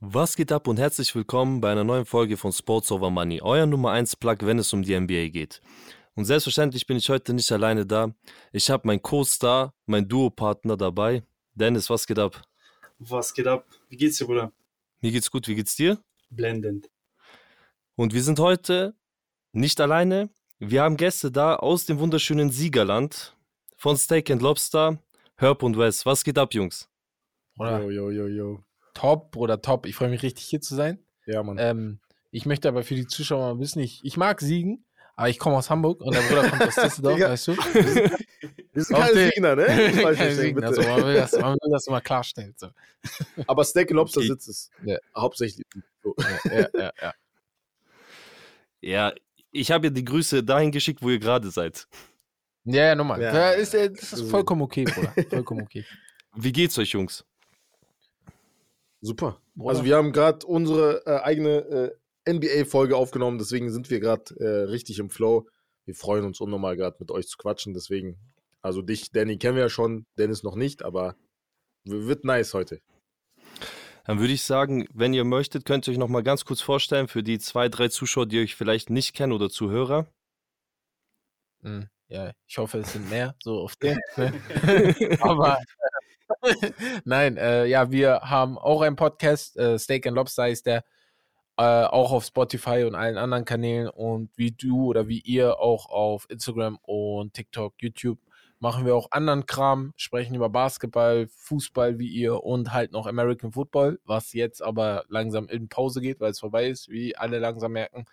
[0.00, 3.64] Was geht ab und herzlich willkommen bei einer neuen Folge von Sports Over Money, euer
[3.64, 5.62] Nummer 1 Plug, wenn es um die NBA geht.
[6.14, 8.14] Und selbstverständlich bin ich heute nicht alleine da.
[8.52, 11.22] Ich habe meinen Co-Star, meinen Duopartner dabei.
[11.54, 12.42] Dennis, was geht ab?
[12.98, 13.66] Was geht ab?
[13.88, 14.52] Wie geht's dir, Bruder?
[15.00, 15.98] Mir geht's gut, wie geht's dir?
[16.28, 16.90] Blendend.
[17.94, 18.94] Und wir sind heute
[19.52, 20.28] nicht alleine.
[20.58, 23.34] Wir haben Gäste da aus dem wunderschönen Siegerland
[23.78, 25.02] von Steak and Lobster,
[25.36, 26.04] Herb und Wes.
[26.04, 26.86] Was geht ab, Jungs?
[27.58, 27.80] Oder?
[27.80, 28.65] Yo, yo, yo, yo.
[28.96, 29.84] Top, Bruder, top.
[29.84, 30.98] Ich freue mich richtig hier zu sein.
[31.26, 31.58] Ja, Mann.
[31.60, 35.38] Ähm, ich möchte aber für die Zuschauer mal wissen, ich, ich mag Siegen, aber ich
[35.38, 37.56] komme aus Hamburg und der Bruder kommt aus Düsseldorf, weißt du?
[38.72, 39.64] Wir sind keine Siegner, ne?
[40.16, 42.54] Keine Siegner, also man, will das, man will das immer klarstellen.
[42.56, 42.70] So.
[43.46, 44.28] Aber Steak and Lobster okay.
[44.28, 44.96] sitzt es ja.
[45.14, 45.66] hauptsächlich.
[46.02, 46.14] So.
[46.18, 47.14] Ja, ja, ja, ja.
[48.80, 49.12] Ja,
[49.50, 51.86] ich habe ja die Grüße dahin geschickt, wo ihr gerade seid.
[52.64, 53.20] Ja, ja, nochmal.
[53.20, 55.12] Ja, ja, ist, das ist vollkommen okay, Bruder.
[55.28, 55.84] Vollkommen okay.
[56.34, 57.24] Wie geht's euch, Jungs?
[59.00, 59.40] Super.
[59.54, 59.70] Bruder.
[59.70, 61.94] Also wir haben gerade unsere äh, eigene
[62.26, 65.46] äh, NBA-Folge aufgenommen, deswegen sind wir gerade äh, richtig im Flow.
[65.84, 68.18] Wir freuen uns unnormal gerade mit euch zu quatschen, deswegen,
[68.60, 71.16] also dich, Danny, kennen wir ja schon, Dennis noch nicht, aber
[71.84, 72.80] wird nice heute.
[74.06, 77.08] Dann würde ich sagen, wenn ihr möchtet, könnt ihr euch noch mal ganz kurz vorstellen
[77.08, 80.06] für die zwei, drei Zuschauer, die euch vielleicht nicht kennen oder Zuhörer.
[81.62, 83.98] Hm, ja, ich hoffe, es sind mehr, so auf den.
[84.16, 84.32] Ne?
[85.20, 85.58] Aber
[87.04, 90.84] nein, äh, ja, wir haben auch einen Podcast, äh, Steak and Lobster ist der,
[91.58, 95.88] äh, auch auf Spotify und allen anderen Kanälen und wie du oder wie ihr auch
[95.88, 98.18] auf Instagram und TikTok, YouTube
[98.58, 103.52] machen wir auch anderen Kram, sprechen über Basketball, Fußball wie ihr und halt noch American
[103.52, 107.72] Football, was jetzt aber langsam in Pause geht, weil es vorbei ist, wie alle langsam
[107.72, 108.06] merken.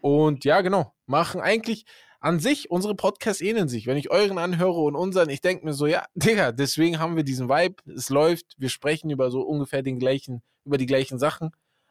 [0.00, 1.86] Und ja, genau, machen eigentlich
[2.24, 3.86] an sich, unsere Podcasts ähneln sich.
[3.86, 7.22] Wenn ich euren anhöre und unseren, ich denke mir so, ja, Digga, deswegen haben wir
[7.22, 11.50] diesen Vibe, es läuft, wir sprechen über so ungefähr den gleichen, über die gleichen Sachen,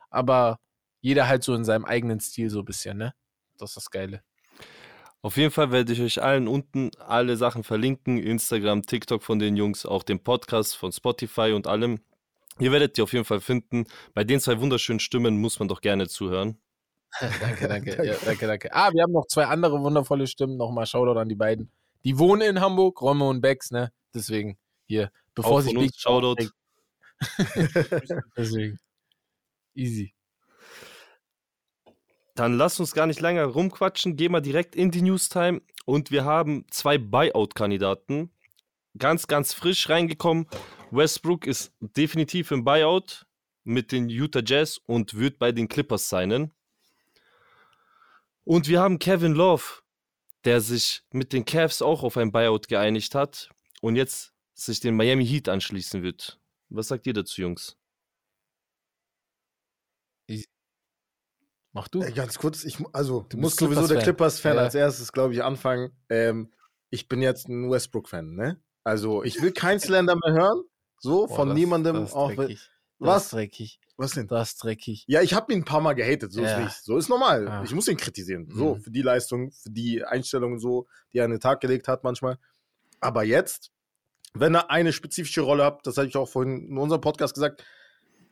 [0.10, 0.60] aber
[1.02, 3.14] jeder halt so in seinem eigenen Stil so ein bisschen, ne?
[3.60, 4.24] Das ist das Geile.
[5.22, 8.18] Auf jeden Fall werde ich euch allen unten alle Sachen verlinken.
[8.18, 12.00] Instagram, TikTok von den Jungs, auch den Podcast von Spotify und allem.
[12.60, 13.86] Ihr werdet die auf jeden Fall finden.
[14.16, 16.58] Bei den zwei wunderschönen Stimmen muss man doch gerne zuhören.
[17.40, 18.74] danke, danke, ja, danke, danke.
[18.74, 20.58] Ah, wir haben noch zwei andere wundervolle Stimmen.
[20.58, 21.72] Nochmal Shoutout an die beiden.
[22.04, 23.92] Die wohnen in Hamburg, Romme und Bex, ne?
[24.14, 26.50] Deswegen hier, bevor sich Big Shoutout.
[28.38, 28.80] Deswegen.
[29.76, 30.14] Easy.
[32.36, 36.26] Dann lass uns gar nicht länger rumquatschen, gehen wir direkt in die Newstime und wir
[36.26, 38.32] haben zwei Buyout-Kandidaten.
[38.98, 40.48] Ganz, ganz frisch reingekommen.
[40.92, 43.26] Westbrook ist definitiv im Buyout
[43.64, 46.52] mit den Utah Jazz und wird bei den Clippers signen.
[48.46, 49.64] Und wir haben Kevin Love,
[50.44, 53.50] der sich mit den Cavs auch auf ein Buyout geeinigt hat
[53.82, 56.40] und jetzt sich den Miami Heat anschließen wird.
[56.70, 57.78] Was sagt ihr dazu, Jungs?
[61.74, 62.04] Mach du.
[62.04, 64.62] Äh, ganz kurz, ich, also du musst sowieso der Clippers-Fan ja.
[64.62, 65.92] als erstes, glaube ich, anfangen.
[66.08, 66.54] Ähm,
[66.92, 68.62] ich bin jetzt ein Westbrook-Fan, ne?
[68.84, 70.64] Also ich will kein Slender mehr hören,
[71.00, 71.96] so Boah, von das, niemandem.
[71.96, 72.70] Das auch, dreckig.
[73.00, 73.24] Was?
[73.24, 73.80] Das dreckig.
[73.96, 74.28] Was denn?
[74.28, 75.06] Das ist dreckig.
[75.08, 76.58] Ja, ich habe ihn ein paar Mal gehatet, so ja.
[76.58, 76.84] ist nicht.
[76.84, 77.46] So ist normal.
[77.46, 77.64] Ja.
[77.64, 78.50] Ich muss ihn kritisieren.
[78.52, 78.82] So, mhm.
[78.82, 82.40] für die Leistung, für die Einstellungen so, die er an den Tag gelegt hat manchmal.
[83.00, 83.72] Aber jetzt,
[84.34, 87.64] wenn er eine spezifische Rolle hat, das habe ich auch vorhin in unserem Podcast gesagt,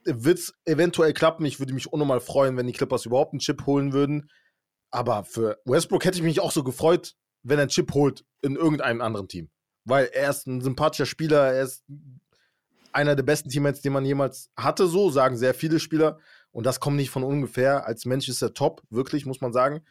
[0.04, 1.46] wird es eventuell klappen.
[1.46, 4.30] Ich würde mich unnormal freuen, wenn die Clippers überhaupt einen Chip holen würden.
[4.90, 8.56] Aber für Westbrook hätte ich mich auch so gefreut, wenn er einen Chip holt in
[8.56, 9.52] irgendeinem anderen Team.
[9.86, 11.84] Weil er ist ein sympathischer Spieler, er ist
[12.94, 16.19] einer der besten Teammates, den man jemals hatte, so sagen sehr viele Spieler.
[16.52, 17.85] Und das kommt nicht von ungefähr.
[17.85, 19.81] Als Mensch ist er top, wirklich, muss man sagen.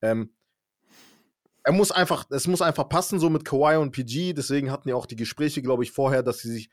[0.00, 0.32] Ähm,
[1.62, 4.32] er muss einfach, es muss einfach passen, so mit Kawhi und PG.
[4.32, 6.70] Deswegen hatten ja auch die Gespräche, glaube ich, vorher, dass sie sich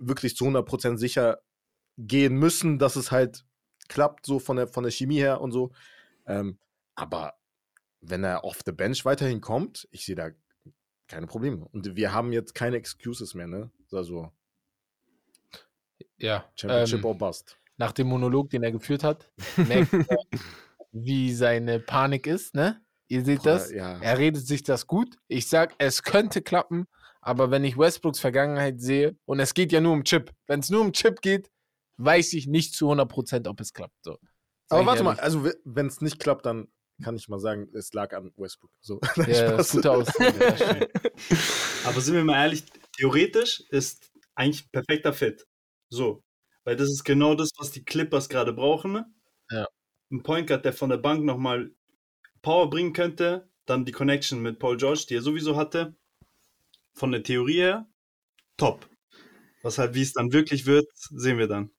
[0.00, 1.40] wirklich zu 100% sicher
[1.98, 3.44] gehen müssen, dass es halt
[3.88, 5.72] klappt, so von der, von der Chemie her und so.
[6.26, 6.58] Ähm,
[6.94, 7.34] aber
[8.00, 10.30] wenn er off the bench weiterhin kommt, ich sehe da
[11.08, 11.66] keine Probleme.
[11.72, 13.70] Und wir haben jetzt keine Excuses mehr, ne?
[13.92, 14.32] Also.
[16.18, 16.44] Ja.
[16.56, 17.58] Championship ähm, or Bust.
[17.76, 20.18] Nach dem Monolog, den er geführt hat, merkt er,
[20.92, 22.80] wie seine Panik ist, ne?
[23.08, 23.70] Ihr seht Boah, das?
[23.70, 23.98] Ja.
[23.98, 25.18] Er redet sich das gut.
[25.28, 26.86] Ich sag, es könnte klappen,
[27.20, 30.70] aber wenn ich Westbrooks Vergangenheit sehe, und es geht ja nur um Chip, wenn es
[30.70, 31.50] nur um Chip geht,
[31.96, 33.96] weiß ich nicht zu 100%, ob es klappt.
[34.02, 34.18] So.
[34.68, 36.68] Aber warte mal, also wenn es nicht klappt, dann
[37.02, 38.70] kann ich mal sagen, es lag an Westbrook.
[38.80, 40.88] So, ja, gute Aussage.
[41.84, 42.64] Aber sind wir mal ehrlich,
[42.96, 45.46] theoretisch ist eigentlich ein perfekter Fit.
[45.94, 46.22] So.
[46.64, 48.92] Weil das ist genau das, was die Clippers gerade brauchen.
[48.92, 49.06] Ne?
[49.50, 49.68] Ja.
[50.10, 51.70] Ein Point Guard, der von der Bank nochmal
[52.42, 55.96] Power bringen könnte, dann die Connection mit Paul George, die er sowieso hatte.
[56.94, 57.88] Von der Theorie her,
[58.56, 58.88] top.
[59.62, 61.70] Was halt, wie es dann wirklich wird, sehen wir dann.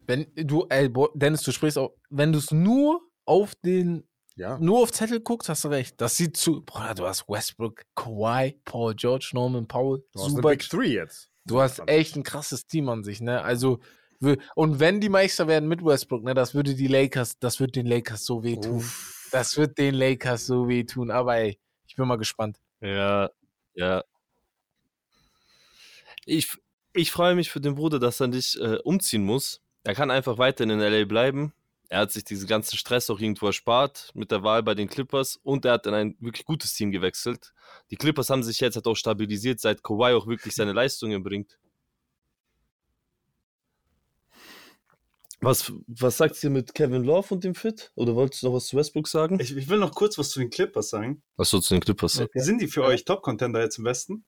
[0.00, 4.58] Wenn du, ey, Dennis, du sprichst auch, wenn du es nur auf den, ja.
[4.58, 6.00] nur auf Zettel guckst, hast du recht.
[6.00, 10.48] Das sieht zu, Bruder, du hast Westbrook, Kawhi, Paul George, Norman Powell, du hast super.
[10.48, 11.30] Big Three jetzt.
[11.48, 13.42] Du hast echt ein krasses Team an sich, ne?
[13.42, 13.80] Also,
[14.54, 17.86] und wenn die Meister werden mit Westbrook, ne, das würde die Lakers, das wird den
[17.86, 18.76] Lakers so wehtun.
[18.76, 19.28] Uff.
[19.30, 21.10] Das wird den Lakers so wehtun.
[21.10, 22.58] Aber ey, ich bin mal gespannt.
[22.80, 23.30] Ja,
[23.74, 24.04] ja.
[26.24, 26.48] Ich,
[26.92, 29.62] ich freue mich für den Bruder, dass er nicht äh, umziehen muss.
[29.84, 31.54] Er kann einfach weiter in LA bleiben.
[31.90, 35.36] Er hat sich diesen ganzen Stress auch irgendwo erspart mit der Wahl bei den Clippers
[35.36, 37.54] und er hat in ein wirklich gutes Team gewechselt.
[37.90, 41.58] Die Clippers haben sich jetzt halt auch stabilisiert, seit Kawhi auch wirklich seine Leistungen bringt.
[45.40, 47.92] Was, was sagt ihr mit Kevin Love und dem Fit?
[47.94, 49.38] Oder wolltest du noch was zu Westbrook sagen?
[49.40, 51.22] Ich, ich will noch kurz was zu den Clippers sagen.
[51.36, 52.20] Achso, zu den Clippers.
[52.20, 52.40] Okay.
[52.40, 54.24] Sind die für euch Top-Contender jetzt im Westen?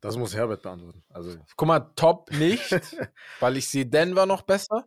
[0.00, 1.02] Das muss Herbert beantworten.
[1.08, 1.38] Also.
[1.56, 2.68] Guck mal, Top nicht,
[3.40, 4.86] weil ich sehe Denver noch besser.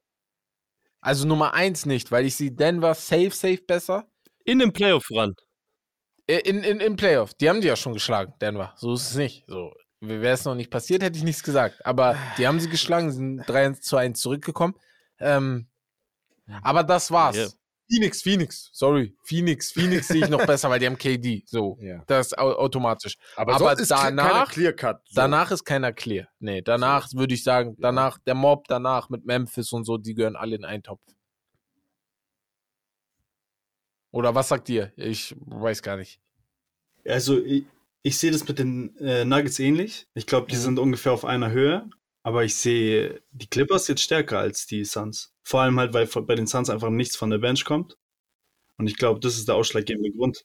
[1.02, 4.08] Also Nummer eins nicht, weil ich sehe Denver safe, safe besser.
[4.44, 5.36] In den Playoff-Run.
[6.28, 7.34] Äh, in, in, in Playoff.
[7.36, 8.74] Die haben die ja schon geschlagen, Denver.
[8.78, 9.46] So ist es nicht.
[9.48, 11.84] So, Wäre es noch nicht passiert, hätte ich nichts gesagt.
[11.86, 14.76] Aber die haben sie geschlagen, sind 3 zu 1 zurückgekommen.
[15.20, 15.68] Ähm,
[16.62, 17.36] aber das war's.
[17.36, 17.50] Yeah.
[17.90, 19.16] Phoenix, Phoenix, sorry.
[19.24, 21.44] Phoenix, Phoenix sehe ich noch besser, weil die haben KD.
[21.46, 22.04] So, yeah.
[22.08, 23.16] das ist automatisch.
[23.36, 25.22] Aber, aber ist danach, clear cut, so.
[25.22, 26.28] danach ist keiner clear.
[26.40, 27.18] Nee, danach so.
[27.18, 30.66] würde ich sagen, danach, der Mob danach mit Memphis und so, die gehören alle in
[30.66, 31.02] einen Topf.
[34.12, 34.92] Oder was sagt ihr?
[34.98, 36.20] Ich weiß gar nicht.
[37.06, 37.66] Also, ich,
[38.04, 40.08] ich sehe das mit den äh, Nuggets ähnlich.
[40.14, 40.62] Ich glaube, die mhm.
[40.62, 41.90] sind ungefähr auf einer Höhe.
[42.28, 45.32] Aber ich sehe die Clippers jetzt stärker als die Suns.
[45.44, 47.98] Vor allem halt, weil bei den Suns einfach nichts von der Bench kommt.
[48.78, 50.44] Und ich glaube, das ist der ausschlaggebende Grund.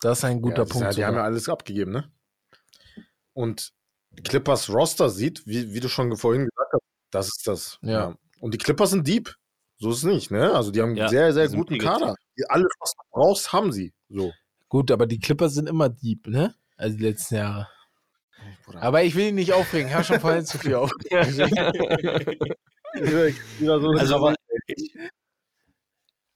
[0.00, 0.80] Das ist ein guter ja, Punkt.
[0.80, 2.10] Ja, die haben ja alles abgegeben, ne?
[3.34, 3.72] Und
[4.24, 6.82] Clippers Roster sieht, wie, wie du schon vorhin gesagt hast,
[7.12, 7.78] das ist das.
[7.82, 7.90] Ja.
[7.92, 8.18] ja.
[8.40, 9.32] Und die Clippers sind deep.
[9.76, 10.52] So ist es nicht, ne?
[10.52, 12.16] Also die haben einen sehr, sehr guten Kader.
[12.36, 13.94] Die, alles, was du brauchst, haben sie.
[14.08, 14.32] So.
[14.68, 16.56] Gut, aber die Clippers sind immer deep, ne?
[16.76, 17.68] Also die letzten Jahre.
[18.74, 19.90] Aber ich will ihn nicht aufregen.
[19.90, 20.90] Hör schon vorhin zu viel auf.
[21.10, 21.44] also,
[23.24, 23.40] ich,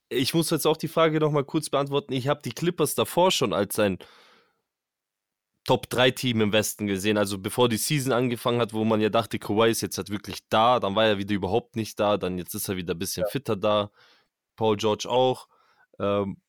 [0.08, 2.12] ich muss jetzt auch die Frage noch mal kurz beantworten.
[2.12, 3.98] Ich habe die Clippers davor schon als ein
[5.64, 7.18] Top-3-Team im Westen gesehen.
[7.18, 10.48] Also bevor die Season angefangen hat, wo man ja dachte, Kawhi ist jetzt halt wirklich
[10.48, 13.24] da, dann war er wieder überhaupt nicht da, dann jetzt ist er wieder ein bisschen
[13.24, 13.28] ja.
[13.28, 13.90] fitter da.
[14.54, 15.48] Paul George auch.
[15.98, 16.40] Ähm,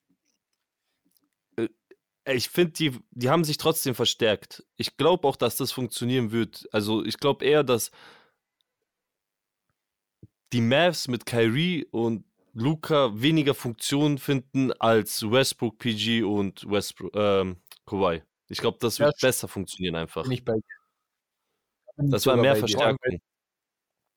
[2.34, 4.64] ich finde, die, die haben sich trotzdem verstärkt.
[4.76, 6.68] Ich glaube auch, dass das funktionieren wird.
[6.72, 7.90] Also ich glaube eher, dass
[10.52, 17.56] die Mavs mit Kyrie und Luca weniger Funktionen finden als Westbrook, PG und Westbrook, ähm,
[17.86, 18.22] Kawhi.
[18.48, 20.26] Ich glaube, das wird ja, besser funktionieren einfach.
[20.26, 20.54] Nicht bei
[21.96, 23.20] das war mehr Verstärkung.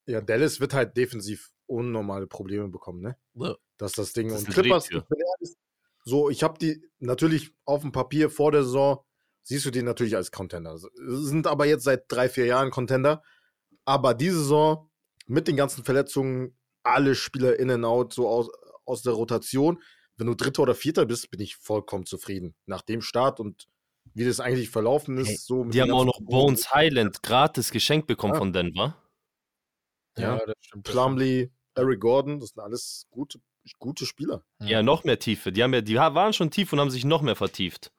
[0.05, 3.17] Ja, Dallas wird halt defensiv unnormale Probleme bekommen, ne?
[3.33, 3.55] Ja.
[3.77, 4.29] Das ist das Ding.
[4.29, 5.55] Das und Clippers, ich bin ehrlich,
[6.03, 9.03] so, ich habe die natürlich auf dem Papier vor der Saison,
[9.43, 10.77] siehst du die natürlich als Contender.
[10.77, 13.21] Sind aber jetzt seit drei, vier Jahren Contender.
[13.85, 14.89] Aber diese Saison
[15.27, 18.49] mit den ganzen Verletzungen, alle Spieler in and out, so aus,
[18.85, 19.81] aus der Rotation.
[20.17, 22.55] Wenn du Dritter oder Vierter bist, bin ich vollkommen zufrieden.
[22.65, 23.67] Nach dem Start und
[24.13, 25.27] wie das eigentlich verlaufen ist.
[25.27, 28.39] Hey, so die haben auch noch Bones Highland gratis geschenkt bekommen ja.
[28.39, 28.97] von Denver.
[30.17, 30.83] Ja, ja das stimmt.
[30.83, 33.39] Plumlee, Eric Gordon, das sind alles gute
[33.79, 34.43] gute Spieler.
[34.59, 35.51] Ja, noch mehr Tiefe.
[35.51, 37.91] Die, haben ja, die waren schon tief und haben sich noch mehr vertieft.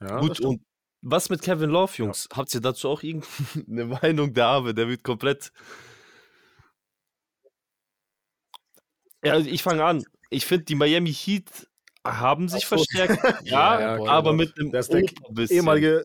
[0.00, 0.62] Ja, Gut, und
[1.00, 2.28] was mit Kevin Love, Jungs?
[2.30, 2.36] Ja.
[2.38, 4.34] Habt ihr dazu auch irgendeine Meinung?
[4.34, 5.52] Der Arme, der wird komplett.
[9.24, 10.04] Ja, also ich fange an.
[10.30, 11.68] Ich finde, die Miami Heat
[12.06, 12.76] haben sich so.
[12.76, 13.18] verstärkt.
[13.46, 16.04] ja, ja, aber mit einem das ist der ehemalige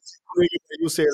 [0.82, 1.06] UCLA.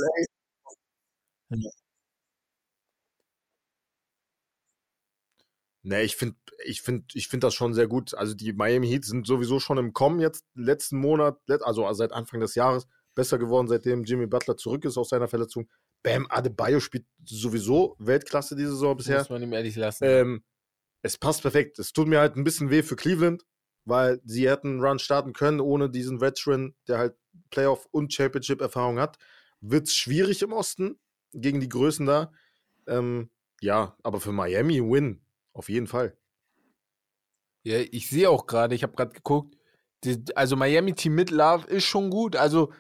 [5.84, 5.98] Ja.
[5.98, 8.14] Ne, ich finde ich find, ich find das schon sehr gut.
[8.14, 12.40] Also die Miami Heat sind sowieso schon im Kommen jetzt letzten Monat, also seit Anfang
[12.40, 15.70] des Jahres besser geworden, seitdem Jimmy Butler zurück ist aus seiner Verletzung.
[16.04, 19.20] Bam Adebayo spielt sowieso Weltklasse diese Saison bisher.
[19.20, 20.06] Muss man ihm ehrlich lassen.
[20.06, 20.44] Ähm,
[21.02, 21.80] es passt perfekt.
[21.80, 23.46] Es tut mir halt ein bisschen weh für Cleveland,
[23.86, 27.16] weil sie hätten einen Run starten können ohne diesen Veteran, der halt
[27.50, 29.18] Playoff- und Championship-Erfahrung hat.
[29.62, 30.98] Wird es schwierig im Osten
[31.34, 32.32] gegen die Größen da.
[32.88, 33.30] Ähm,
[33.62, 35.22] ja, aber für Miami Win
[35.60, 36.16] auf jeden Fall.
[37.64, 39.58] Ja, ich sehe auch gerade, ich habe gerade geguckt,
[40.06, 42.38] die, also Miami Team mit Love ist schon gut.
[42.38, 42.72] Also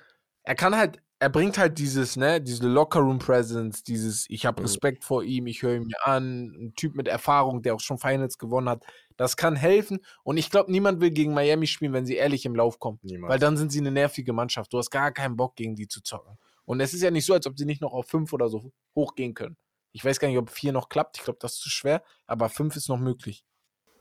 [0.43, 4.67] er kann halt, er bringt halt dieses, ne, diese Lockerroom Presence, dieses, ich habe mhm.
[4.67, 7.98] Respekt vor ihm, ich höre ihn mir an, ein Typ mit Erfahrung, der auch schon
[7.98, 8.86] Finals gewonnen hat.
[9.17, 10.00] Das kann helfen.
[10.24, 13.00] Und ich glaube, niemand will gegen Miami spielen, wenn sie ehrlich im Lauf kommen.
[13.01, 13.29] Niemals.
[13.29, 14.71] Weil dann sind sie eine nervige Mannschaft.
[14.71, 16.38] Du hast gar keinen Bock, gegen die zu zocken.
[16.63, 18.71] Und es ist ja nicht so, als ob sie nicht noch auf fünf oder so
[18.95, 19.57] hochgehen können.
[19.91, 21.17] Ich weiß gar nicht, ob vier noch klappt.
[21.17, 23.43] Ich glaube, das ist zu schwer, aber fünf ist noch möglich.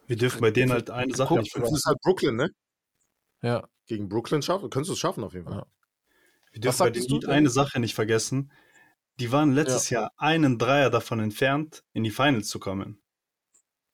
[0.06, 1.74] Wir dürfen bei denen halt eine Sache nicht das vergessen.
[1.76, 2.50] ist halt Brooklyn, ne?
[3.42, 3.68] Ja.
[3.86, 5.58] Gegen Brooklyn schaffen, könntest du es schaffen auf jeden Fall.
[5.58, 5.66] Ja.
[6.52, 8.50] Wir dürfen bei denen eine Sache nicht vergessen.
[9.20, 13.02] Die waren letztes Jahr einen Dreier davon entfernt, in die Finals zu kommen.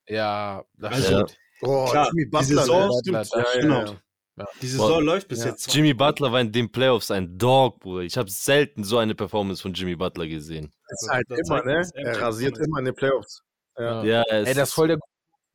[0.07, 1.39] Ja, das Also, stimmt.
[1.63, 2.99] Oh, Klar, Jimmy die Butler, Saison ne?
[3.01, 3.97] stimmt, Ja, ja, genau.
[4.37, 4.47] Ja.
[4.62, 5.03] Die Saison Boah.
[5.03, 5.50] läuft bis Ja.
[5.50, 5.73] jetzt.
[5.75, 8.03] Jimmy Butler war in den Playoffs ein Dog, Bruder.
[8.03, 10.73] Ich habe selten so eine Performance von Jimmy Butler gesehen.
[10.88, 11.91] Das ist halt Das immer, zeigt, ne?
[11.95, 13.43] er Er rasiert immer in den Playoffs.
[13.79, 14.03] Ja.
[14.05, 14.23] Ja.
[14.29, 14.99] Ja, es Ey, das voll der.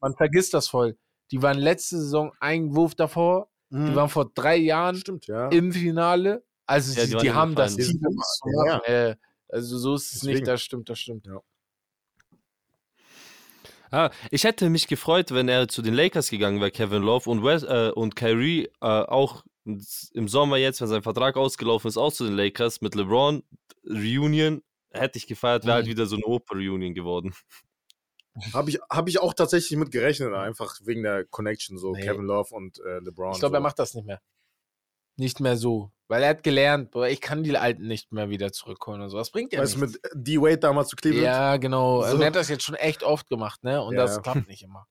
[0.02, 0.98] Man vergisst das voll.
[1.32, 3.50] Die waren letzte Saison ein Wurf davor.
[3.72, 3.96] Die Mhm.
[3.96, 5.48] waren vor drei Jahren Stimmt, ja.
[5.50, 6.44] im Finale.
[6.66, 7.76] Also Ja, die, die die haben das.
[7.76, 8.92] Team, Die.
[8.92, 9.16] Äh,
[9.50, 10.36] also so ist es Deswegen.
[10.38, 10.48] nicht.
[10.48, 11.28] Das stimmt, das stimmt.
[13.92, 17.44] Ah, ich hätte mich gefreut, wenn er zu den Lakers gegangen wäre, Kevin Love und,
[17.44, 22.12] West, äh, und Kyrie äh, auch im Sommer jetzt, wenn sein Vertrag ausgelaufen ist, auch
[22.14, 23.44] zu den Lakers mit LeBron
[23.88, 24.62] Reunion.
[24.92, 25.92] Hätte ich gefeiert, wäre halt Mhm.
[25.92, 27.34] wieder so eine Oper-Reunion geworden.
[28.54, 32.02] Habe ich, hab ich auch tatsächlich mit gerechnet, einfach wegen der Connection, so Nee.
[32.02, 33.34] Kevin Love und äh, LeBron.
[33.34, 33.58] Ich glaube, so.
[33.58, 34.22] er macht das nicht mehr.
[35.18, 35.92] Nicht mehr so.
[36.10, 39.18] Weil er hat gelernt, boah, ich kann die Alten nicht mehr wieder zurückholen und so.
[39.18, 41.24] Was bringt ja Weißt du, mit D-Wade damals zu Cleveland?
[41.24, 42.02] Ja, genau.
[42.02, 42.16] So.
[42.16, 43.80] Und er hat das jetzt schon echt oft gemacht, ne?
[43.84, 44.88] Und Ja, das klappt nicht immer.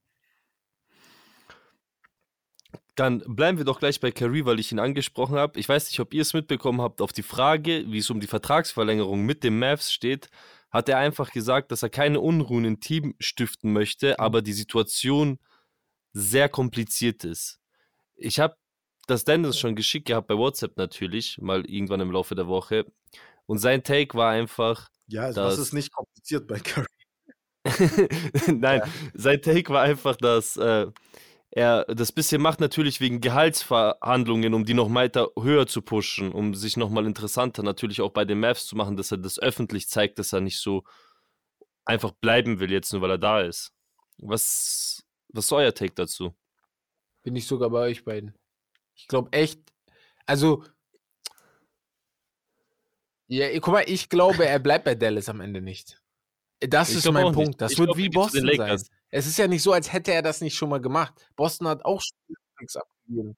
[2.94, 5.58] Dann bleiben wir doch gleich bei Kyrie, weil ich ihn angesprochen habe.
[5.58, 7.00] Ich weiß nicht, ob ihr es mitbekommen habt.
[7.00, 10.28] Auf die Frage, wie es um die Vertragsverlängerung mit den Mavs steht,
[10.70, 15.40] hat er einfach gesagt, dass er keine Unruhen im Team stiften möchte, aber die Situation
[16.12, 17.58] sehr kompliziert ist.
[18.14, 18.56] Ich habe
[19.10, 22.86] das Dennis schon geschickt gehabt bei WhatsApp natürlich, mal irgendwann im Laufe der Woche.
[23.46, 26.86] Und sein Take war einfach, Ja, also das Das- ist nicht kompliziert bei Curry.
[28.48, 28.82] Nein,
[29.14, 30.86] sein Take war einfach, dass äh,
[31.50, 36.54] er das bisschen macht natürlich wegen Gehaltsverhandlungen, um die noch weiter höher zu pushen, um
[36.54, 40.18] sich nochmal interessanter natürlich auch bei den Mavs zu machen, dass er das öffentlich zeigt,
[40.18, 40.84] dass er nicht so
[41.84, 43.72] einfach bleiben will jetzt nur, weil er da ist.
[44.18, 46.34] Was, was ist euer Take dazu?
[47.22, 48.34] Bin ich sogar bei euch beiden.
[48.98, 49.60] Ich glaube echt,
[50.26, 50.64] also.
[53.28, 56.00] Ja, guck mal, ich glaube, er bleibt bei Dallas am Ende nicht.
[56.60, 57.44] Das Ich ist mein auch nicht.
[57.44, 57.60] Punkt.
[57.60, 58.80] Das Ich wird wie Boston sein.
[59.10, 61.14] Es ist ja nicht so, als hätte er das nicht schon mal gemacht.
[61.36, 62.02] Boston hat auch
[62.58, 63.36] Picks abgegeben.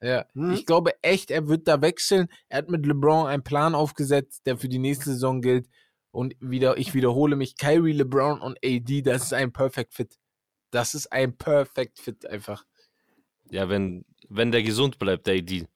[0.00, 0.52] Ja, Hm.
[0.52, 2.28] ich glaube echt, er wird da wechseln.
[2.48, 5.68] Er hat mit LeBron einen Plan aufgesetzt, der für die nächste Saison gilt.
[6.10, 10.18] Und wieder, ich wiederhole mich, Kyrie, LeBron und AD, das ist ein Perfect Fit.
[10.70, 12.64] Das ist ein Perfect Fit einfach.
[13.50, 15.66] Ja, wenn, wenn der gesund bleibt, der AD.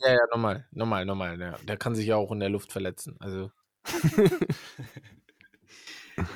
[0.00, 1.40] Ja, ja, normal, normal, normal.
[1.40, 1.58] Ja.
[1.64, 3.16] Der kann sich ja auch in der Luft verletzen.
[3.18, 3.50] Also,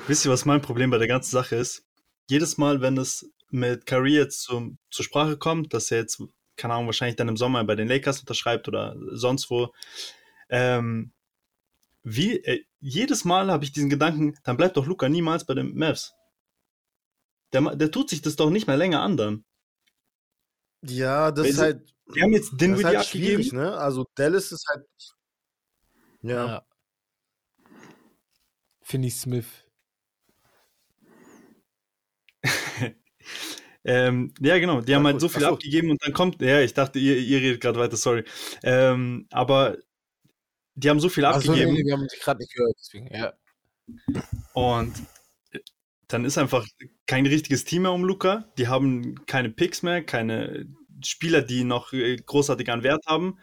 [0.06, 1.84] Wisst ihr, was mein Problem bei der ganzen Sache ist?
[2.28, 6.22] Jedes Mal, wenn es mit Curry jetzt zum, zur Sprache kommt, dass er jetzt,
[6.56, 9.72] keine Ahnung, wahrscheinlich dann im Sommer bei den Lakers unterschreibt oder sonst wo,
[10.48, 11.12] ähm,
[12.02, 15.76] wie, äh, jedes Mal habe ich diesen Gedanken, dann bleibt doch Luca niemals bei den
[15.76, 16.14] Mavs.
[17.52, 19.44] Der, der tut sich das doch nicht mehr länger an dann.
[20.84, 23.42] Ja, das Weil ist sie- halt, Die haben jetzt das ist Dinwiddie halt abgegeben.
[23.42, 23.76] schwierig, ne?
[23.76, 24.86] Also Dallas ist halt.
[26.22, 26.46] Ja.
[26.46, 26.66] ja.
[28.82, 29.46] Finney Smith.
[33.84, 34.80] Ähm, ja, genau.
[34.80, 35.20] Die haben Ja, halt gut.
[35.22, 35.54] so viel Ach so.
[35.54, 38.22] abgegeben und dann kommt, ja, ich dachte, ihr, ihr redet gerade weiter, sorry.
[38.62, 39.76] Ähm, aber
[40.76, 42.76] die haben so viel Achso, abgegeben nee, wir haben dich gerade nicht gehört.
[42.78, 43.32] Deswegen, ja.
[44.54, 44.94] und
[46.12, 46.66] dann ist einfach
[47.07, 48.52] kein richtiges Team mehr um Luca.
[48.59, 50.66] Die haben keine Picks mehr, keine
[51.04, 53.38] Spieler, die noch äh, großartig an Wert haben,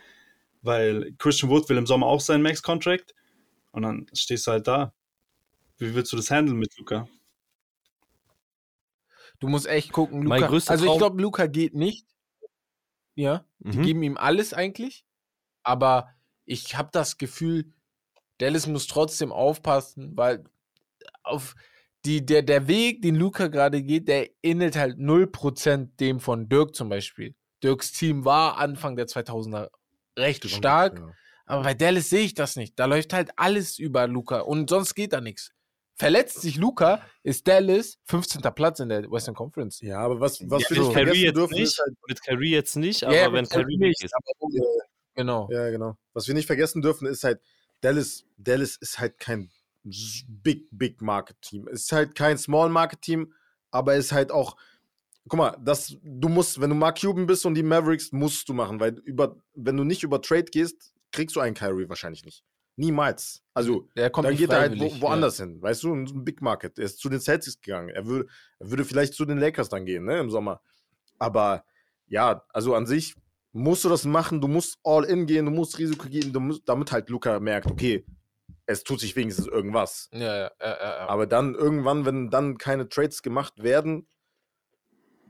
[0.62, 3.14] weil Christian Wood will im Sommer auch seinen Max-Contract
[3.72, 4.94] und dann stehst du halt da.
[5.78, 7.08] Wie willst du das handeln mit Luca?
[9.40, 10.48] Du musst echt gucken, Mein Luca.
[10.48, 12.06] größter Also ich glaube, Luca geht nicht.
[13.16, 13.84] Ja, die Mhm.
[13.84, 15.06] geben ihm alles eigentlich.
[15.64, 16.10] Aber
[16.46, 17.74] ich habe das Gefühl,
[18.38, 20.46] Dallas muss trotzdem aufpassen, weil
[21.24, 21.56] auf
[22.06, 26.76] die, der, der Weg, den Luca gerade geht, der ähnelt halt 0% dem von Dirk
[26.76, 27.36] zum Beispiel.
[27.64, 29.70] Dirks Team war Anfang der 2000er
[30.18, 31.12] recht stark, Ja.
[31.46, 32.80] aber bei Dallas sehe ich das nicht.
[32.80, 35.52] Da läuft halt alles über Luca und sonst geht da nichts.
[35.98, 38.42] Verletzt sich Luca, ist Dallas 15.
[38.56, 39.82] Platz in der Western Conference.
[39.82, 41.98] Ja, aber was, was Ja, wir mit nicht Kyrie vergessen jetzt dürfen, nicht, ist halt,
[42.08, 44.14] mit Kyrie jetzt nicht, aber Ja, wenn Kyrie nicht, ist.
[44.16, 44.50] aber-
[45.16, 45.50] Genau.
[45.52, 45.96] ja, genau.
[46.14, 47.42] Was wir nicht vergessen dürfen, ist halt,
[47.82, 49.50] Dallas, Dallas ist halt kein
[49.84, 51.68] Big, Big Market Team.
[51.68, 53.34] Es ist halt kein Small Market Team,
[53.72, 54.58] aber es ist halt auch,
[55.28, 58.54] guck mal, das, du musst, wenn du Mark Cuban bist und die Mavericks, musst du
[58.54, 62.44] machen, weil über, wenn du nicht über Trade gehst, kriegst du einen Kyrie wahrscheinlich nicht.
[62.76, 63.44] Niemals.
[63.54, 66.24] Also, Der kommt dann geht er halt wo, woanders hin, weißt du, in so ein
[66.24, 66.80] Big Market.
[66.80, 67.90] Er ist zu den Celtics gegangen.
[67.90, 70.62] Er würde, er würde vielleicht zu den Lakers dann gehen, ne, im Sommer.
[71.18, 71.66] Aber
[72.08, 73.16] ja, also an sich
[73.52, 76.62] musst du das machen, du musst all in gehen, du musst Risiko gehen, du musst,
[76.68, 78.06] damit halt Luca merkt, okay,
[78.70, 80.10] es tut sich wenigstens irgendwas.
[80.14, 81.10] Ja, ja, ja, ja.
[81.10, 84.08] Aber dann irgendwann, wenn dann keine Trades gemacht werden,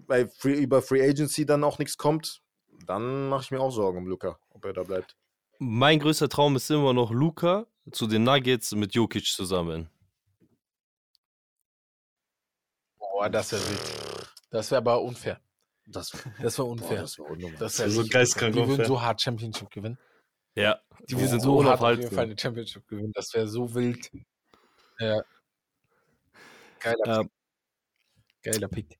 [0.07, 2.41] weil Free, über Free Agency dann auch nichts kommt,
[2.85, 5.15] dann mache ich mir auch Sorgen um Luca, ob er da bleibt.
[5.57, 9.89] Mein größter Traum ist immer noch Luca zu den Nuggets mit Jokic zusammen.
[12.97, 14.33] Boah, das wäre wild.
[14.49, 15.39] Das wäre aber unfair.
[15.85, 17.01] Das, Das wäre boah, unfair.
[17.03, 17.17] das
[17.79, 18.65] wäre wär so geistkrank unfair.
[18.65, 19.97] Die würden so hart Championship gewinnen.
[20.55, 20.79] Ja,
[21.09, 22.11] Die wir sind so hart auf jeden unaufhaltsam.
[22.15, 23.11] Fall eine Championship gewinnen.
[23.13, 24.11] Das wäre so wild.
[24.99, 25.21] Ja.
[26.79, 27.29] Geiler, Ähm,
[28.43, 28.99] geiler Pick.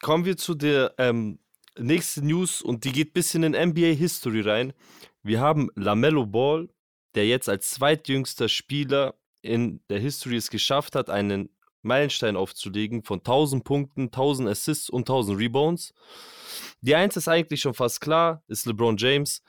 [0.00, 1.38] kommen wir zu der ähm,
[1.78, 4.72] nächsten News und die geht ein bisschen in NBA History rein.
[5.22, 6.68] Wir haben LaMelo Ball,
[7.14, 11.50] der jetzt als zweitjüngster Spieler in der History es geschafft hat, einen
[11.82, 15.94] Meilenstein aufzulegen von 1000 Punkten, 1000 Assists und 1000 Rebounds.
[16.80, 19.42] Die Eins ist eigentlich schon fast klar, ist LeBron James.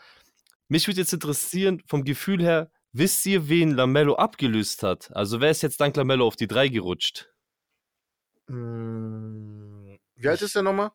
[0.73, 5.15] Mich würde jetzt interessieren, vom Gefühl her, wisst ihr, wen LaMelo abgelöst hat?
[5.15, 7.29] Also wer ist jetzt dank LaMelo auf die 3 gerutscht?
[8.47, 10.89] Mm, Wie alt ist der nochmal?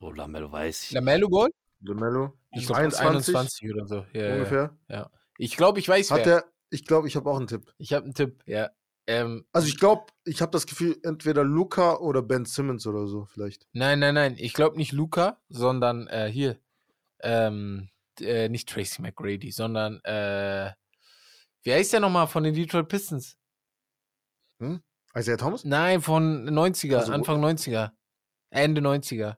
[0.00, 0.90] Oh, LaMelo weiß ich.
[0.92, 1.50] Lamelo Ball?
[1.80, 2.32] LeMelo?
[2.52, 4.06] Ich glaube 21 oder so.
[4.14, 4.34] Ja, ja.
[4.36, 5.10] ungefähr.
[5.36, 6.24] Ich glaube, ich weiß Hat wer.
[6.24, 7.74] der, ich glaube, ich habe auch einen Tipp.
[7.76, 8.70] Ich habe einen Tipp, ja.
[9.06, 13.26] Ähm, Also ich glaube, ich habe das Gefühl, entweder Luca oder Ben Simmons oder so
[13.26, 13.66] vielleicht.
[13.74, 14.36] nein, nein, nein.
[14.38, 16.58] Ich glaube nicht Luca, sondern äh, hier.
[17.22, 17.88] Ähm,
[18.20, 20.72] äh, nicht Tracy McGrady, sondern äh,
[21.62, 23.36] wie heißt der nochmal von den Detroit Pistons?
[25.16, 25.64] Isaiah Thomas?
[25.64, 27.92] Nein, von 90er, Also Anfang 90er.
[28.50, 29.36] Ende 90er.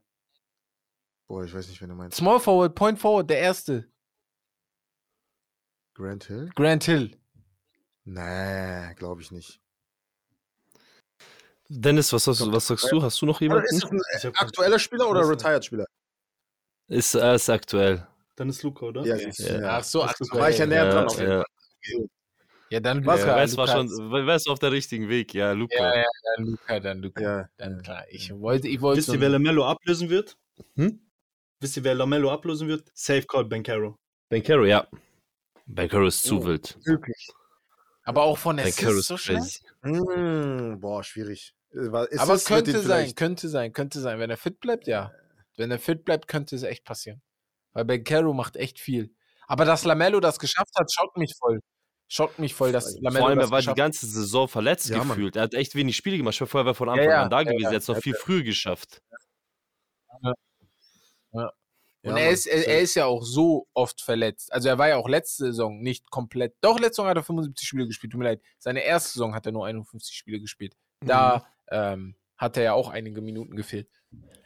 [1.27, 2.17] Boah, ich weiß nicht, wen du meinst.
[2.17, 3.89] Small Forward, Point Forward, der erste.
[5.95, 6.51] Grant Hill?
[6.55, 7.17] Grant Hill.
[8.03, 9.59] Nee, glaube ich nicht.
[11.67, 13.01] Dennis, was, hast, du- was sagst du?
[13.01, 13.65] Hast du noch Aber jemanden?
[13.75, 15.87] ist das ein aktueller Spieler oder retired Spieler?
[16.87, 18.05] Ist, äh, ist aktuell.
[18.35, 19.05] Dann ist Luca, oder?
[19.05, 19.59] Ja, Ja.
[19.59, 19.77] Ja.
[19.77, 20.41] Ach so, aktuell.
[20.41, 21.43] war ich ja näher Ja, dran ja.
[22.69, 23.19] Ja, dann Was?
[23.21, 23.31] Luca.
[23.31, 25.75] Ja, weiß, war schon, weiß auf der richtigen Weg, ja, Luca.
[25.77, 27.21] Ja, ja, dann Luca, dann Luca.
[27.21, 27.49] Ja.
[27.57, 28.03] Dann klar.
[28.09, 28.97] Ich wollte, ich wollte.
[28.99, 30.35] Wisst ihr, wer Lamello ablösen wird?
[30.75, 30.99] Hm?
[31.59, 32.89] Wisst ihr, wer Lamello ablösen wird?
[32.93, 33.97] Safe Call Bankero.
[34.29, 34.87] Ben Caro, ja.
[35.67, 36.45] Ben Caro ist zu Oh.
[36.45, 36.77] wild.
[36.85, 37.29] Wirklich.
[38.03, 39.37] aber auch von der Ben Caro Assist ist so schnell.
[39.37, 39.61] crazy.
[39.83, 41.55] Mm, boah, schwierig.
[41.71, 41.77] Äh,
[42.09, 44.19] ist Aber es könnte sein, vielleicht- könnte sein, könnte sein.
[44.19, 45.11] Wenn er fit bleibt, ja.
[45.57, 47.21] Wenn er fit bleibt, könnte es echt passieren.
[47.73, 49.13] Weil Ben Caro macht echt viel.
[49.47, 51.59] Aber dass Lamello das geschafft hat, schockt mich voll.
[52.07, 54.97] Schockt mich voll, dass Lamello Vor allem, das er war die ganze Saison verletzt Ja,
[54.99, 55.09] Mann.
[55.09, 55.35] gefühlt.
[55.35, 56.35] Er hat echt wenig Spiele gemacht.
[56.35, 57.61] Ich war vorher von Ja, Anfang ja, an da ja, gewesen.
[57.63, 57.69] ja.
[57.69, 59.01] Er hat es noch viel früher geschafft.
[60.21, 60.33] Und
[61.31, 61.51] Ja,
[62.03, 64.53] er, Mann, ist, er, er ist ja auch so oft verletzt.
[64.53, 66.55] Also er war ja auch letzte Saison nicht komplett.
[66.61, 68.11] Doch, letzte Saison hat er 75 Spiele gespielt.
[68.13, 68.41] Tut mir leid.
[68.59, 70.75] Seine erste Saison hat er nur 51 Spiele gespielt.
[71.01, 73.89] Da ähm, hat er ja auch einige Minuten gefehlt.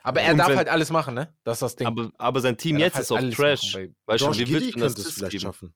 [0.03, 1.35] Aber er Und darf wenn- halt alles machen, ne?
[1.43, 1.87] Das ist das Ding.
[1.87, 3.73] Aber, aber sein Team Er jetzt halt ist auf Trash.
[3.73, 5.41] machen, Weißt du, Josh wie Giddey willst du könnte das es vielleicht geben?
[5.41, 5.75] schaffen.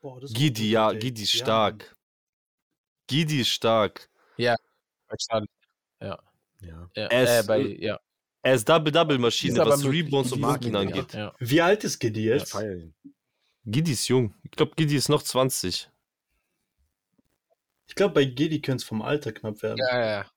[0.00, 1.38] Boah, das ist Gidi, ja, gut, Gidi ist ey.
[1.40, 1.96] Ja, stark.
[3.08, 4.08] Gidi ist stark.
[4.38, 5.50] Charlotte.
[6.00, 6.18] Ja.
[6.60, 7.98] Ja, Er äh, ist- bei, ja.
[8.42, 9.84] Er ist Double-Double-Maschine, was.
[9.84, 11.14] Rebounds und Gidi Marken angeht.
[11.14, 11.34] Ja.
[11.38, 12.54] Wie alt ist Giddy Ja, jetzt?
[12.54, 12.94] ihn.
[13.64, 14.34] Gidi ist jung.
[14.44, 15.88] Ich glaube, Gidi ist noch 20.
[17.86, 19.78] ich glaube, bei Giddy könnte es vom Alter knapp werden.
[19.78, 20.30] ja, ja.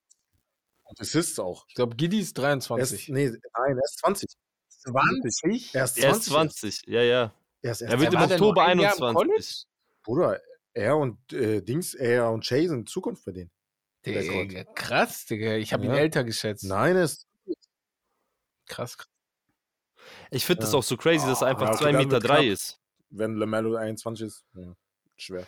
[1.00, 1.66] Assists auch.
[1.68, 3.10] Ich glaube, Giddy ist Er ist, 23.
[3.10, 4.30] nee, nein, er ist 20.
[4.70, 5.76] 20?
[5.76, 6.04] Er ist 20.
[6.04, 6.82] Er ist 20.
[6.88, 7.34] Ja, ja.
[7.62, 9.66] Er ist erst Er wird Er im Oktober ein Jahr im 21.
[10.04, 10.42] Bruder,
[10.74, 13.52] er und äh, Dings, er und Jay sind Zukunft bei denen.
[14.06, 15.56] Digga, krass, Digga.
[15.58, 15.98] Ich habe ihn Ja.
[15.98, 16.64] älter geschätzt.
[16.64, 17.28] Nein, er ist.
[18.66, 19.08] Krass, krass.
[20.32, 20.80] Ich finde das Ja.
[20.80, 22.46] auch so crazy, dass er einfach ja, okay, 2 dann Meter wird 3 knapp.
[22.46, 22.80] ist.
[23.10, 24.74] Wenn LaMelo 21 ist, ja,
[25.18, 25.46] schwer.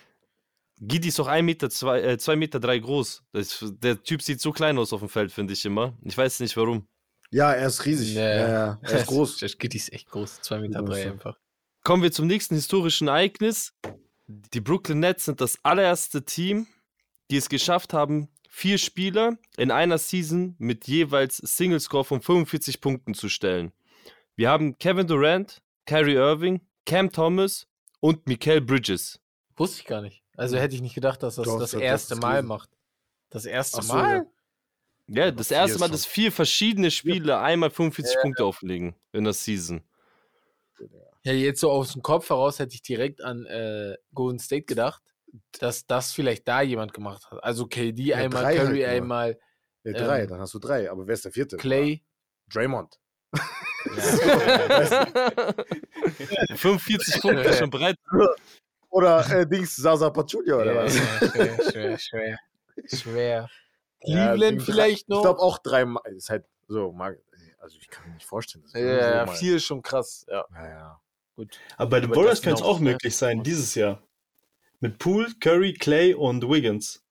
[0.88, 3.24] Gidi ist doch 1 Meter 2, äh, 2 Meter 3 groß.
[3.32, 5.98] Das, der Typ sieht so klein aus auf dem Feld, finde ich immer.
[6.04, 6.88] Ich weiß nicht warum.
[7.32, 8.14] Ja, er ist riesig.
[8.14, 8.80] Ja, Ja, ja.
[8.84, 9.40] er ist groß.
[9.58, 10.42] Giddy ist echt groß.
[10.42, 11.38] 2 Meter Groß, drei einfach.
[11.84, 13.74] Kommen wir zum nächsten historischen Ereignis.
[14.28, 16.68] Die Brooklyn Nets sind das allererste Team,
[17.30, 23.14] die es geschafft haben, vier Spieler in einer Season mit jeweils Single-Score von 45 Punkten
[23.14, 23.74] zu stellen.
[24.36, 27.68] Wir haben Kevin Durant, Kyrie Irving, Cam Thomas
[28.00, 29.20] und Mikael Bridges.
[29.56, 30.23] Wusste ich gar nicht.
[30.36, 32.48] Also hätte ich nicht gedacht, dass das Doch, das erste Mal gelesen.
[32.48, 32.70] macht.
[33.30, 34.26] Das erste so, Mal?
[35.08, 39.34] Ja, Aber das erste Mal, dass vier verschiedene Spieler einmal 45 Punkte auflegen in der
[39.34, 39.84] Season.
[41.24, 45.02] Ja, jetzt so aus dem Kopf heraus hätte ich direkt an äh, Golden State gedacht,
[45.60, 47.44] dass das vielleicht da jemand gemacht hat.
[47.44, 48.88] Also KD Ja, einmal, drei halt Curry nur.
[48.90, 49.40] einmal,
[49.84, 50.90] Ja, drei, Ähm, dann hast du drei.
[50.92, 51.58] Aber wer ist der vierte?
[51.58, 52.04] Clay.
[52.52, 53.00] Draymond.
[56.56, 57.98] 45 Punkte schon bereit.
[58.94, 60.96] Oder äh, Dings, Sasa Pachulia, oder Ja, was?
[60.96, 62.40] ja, schwer, schwer, schwer.
[62.88, 63.50] Schwer.
[64.06, 65.22] Ja, Cleveland Ding, vielleicht Ich noch.
[65.22, 66.02] glaube auch drei Mal.
[66.14, 66.94] Ist halt so,
[67.60, 68.66] also ich kann mir nicht vorstellen.
[68.74, 70.26] ja, so vier ist schon krass.
[70.30, 71.02] Ja, Ja, ja.
[71.38, 71.58] gut.
[71.78, 72.92] Aber bei den Warriors könnte es auch ne?
[72.92, 74.04] möglich sein, dieses Jahr.
[74.82, 77.02] Mit Poole, Curry, Clay und Wiggins.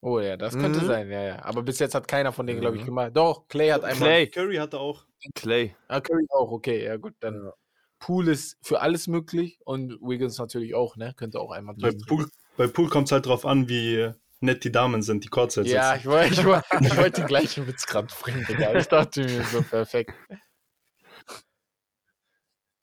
[0.00, 0.86] Oh ja, das könnte Mhm.
[0.86, 1.44] sein, ja, ja.
[1.44, 2.86] Aber bis jetzt hat keiner von denen, glaube ich, Mhm.
[2.86, 3.10] gemacht.
[3.14, 4.08] Doch, Clay hat einmal.
[4.08, 4.26] Clay.
[4.26, 5.06] Curry hatte auch.
[5.36, 5.76] Clay.
[5.86, 7.14] Ah, Curry auch, okay, ja gut.
[7.20, 7.52] Dann Ja.
[7.98, 11.14] Pool ist für alles möglich und Wiggins natürlich auch, ne?
[11.16, 11.92] Könnte auch einmal Bei.
[12.06, 15.68] Poole, bei Poole kommt es halt drauf an, wie nett die Damen sind, die Courtside
[15.68, 18.74] Ja, ich wollte ich wollt, ich wollt den gleichen Witz gerade bringen, Digga.
[18.78, 20.12] Ich dachte mir so perfekt.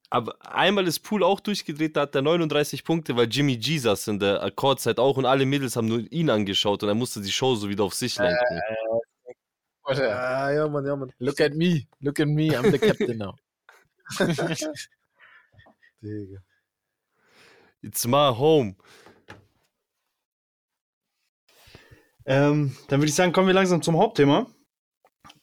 [0.10, 4.08] Aber einmal ist Pool auch durchgedreht, da hat er 39 Punkte, weil Jimmy G saß
[4.08, 7.32] in der Akkordzeit auch und alle Mädels haben nur ihn angeschaut und er musste die
[7.32, 8.62] Show so wieder auf sich lenken.
[9.84, 11.12] Warte, Ja, ja, Mann, ja, Mann.
[11.20, 13.36] Look at me, look at me, I'm the captain now.
[16.06, 16.40] Digga.
[17.82, 18.76] It's my home.
[22.26, 24.48] Ähm, dann würde ich sagen, kommen wir langsam zum Hauptthema.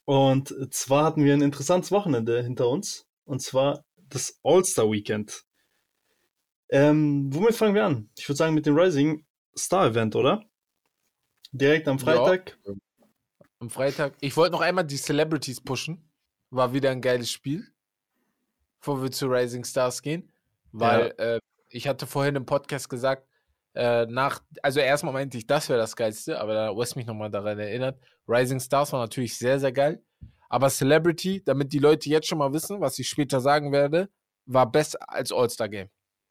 [0.05, 3.07] Und zwar hatten wir ein interessantes Wochenende hinter uns.
[3.25, 5.45] Und zwar das All-Star Weekend.
[6.71, 8.11] Ähm, womit fangen wir an?
[8.19, 9.25] Ich würde sagen mit dem Rising
[9.57, 10.43] Star Event, oder?
[11.53, 12.05] Direkt am Ja.
[12.05, 12.59] Freitag.
[13.59, 14.17] Am Freitag.
[14.21, 16.11] Ich wollte noch einmal die Celebrities pushen.
[16.51, 17.69] War wieder ein geiles Spiel.
[18.81, 20.32] Bevor wir zu Rising Stars gehen.
[20.73, 23.27] Weil äh, ich hatte vorhin im Podcast gesagt,
[23.75, 27.31] äh, nach, also erstmal meinte ich, das wäre das Geilste, aber da Wes mich nochmal
[27.31, 27.99] daran erinnert.
[28.29, 30.03] Rising Stars war natürlich sehr, sehr geil.
[30.49, 34.11] Aber Celebrity, damit die Leute jetzt schon mal wissen, was ich später sagen werde,
[34.45, 35.89] war besser als All-Star Game.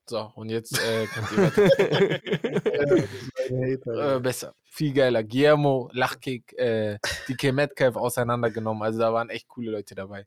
[0.08, 3.08] So, und jetzt äh, könnt ihr weiter.
[3.52, 4.54] Äh, besser.
[4.64, 5.24] Viel geiler.
[5.24, 8.82] Guillermo, Lachkick, äh, DK Metcalf auseinandergenommen.
[8.82, 10.26] Also da waren echt coole Leute dabei.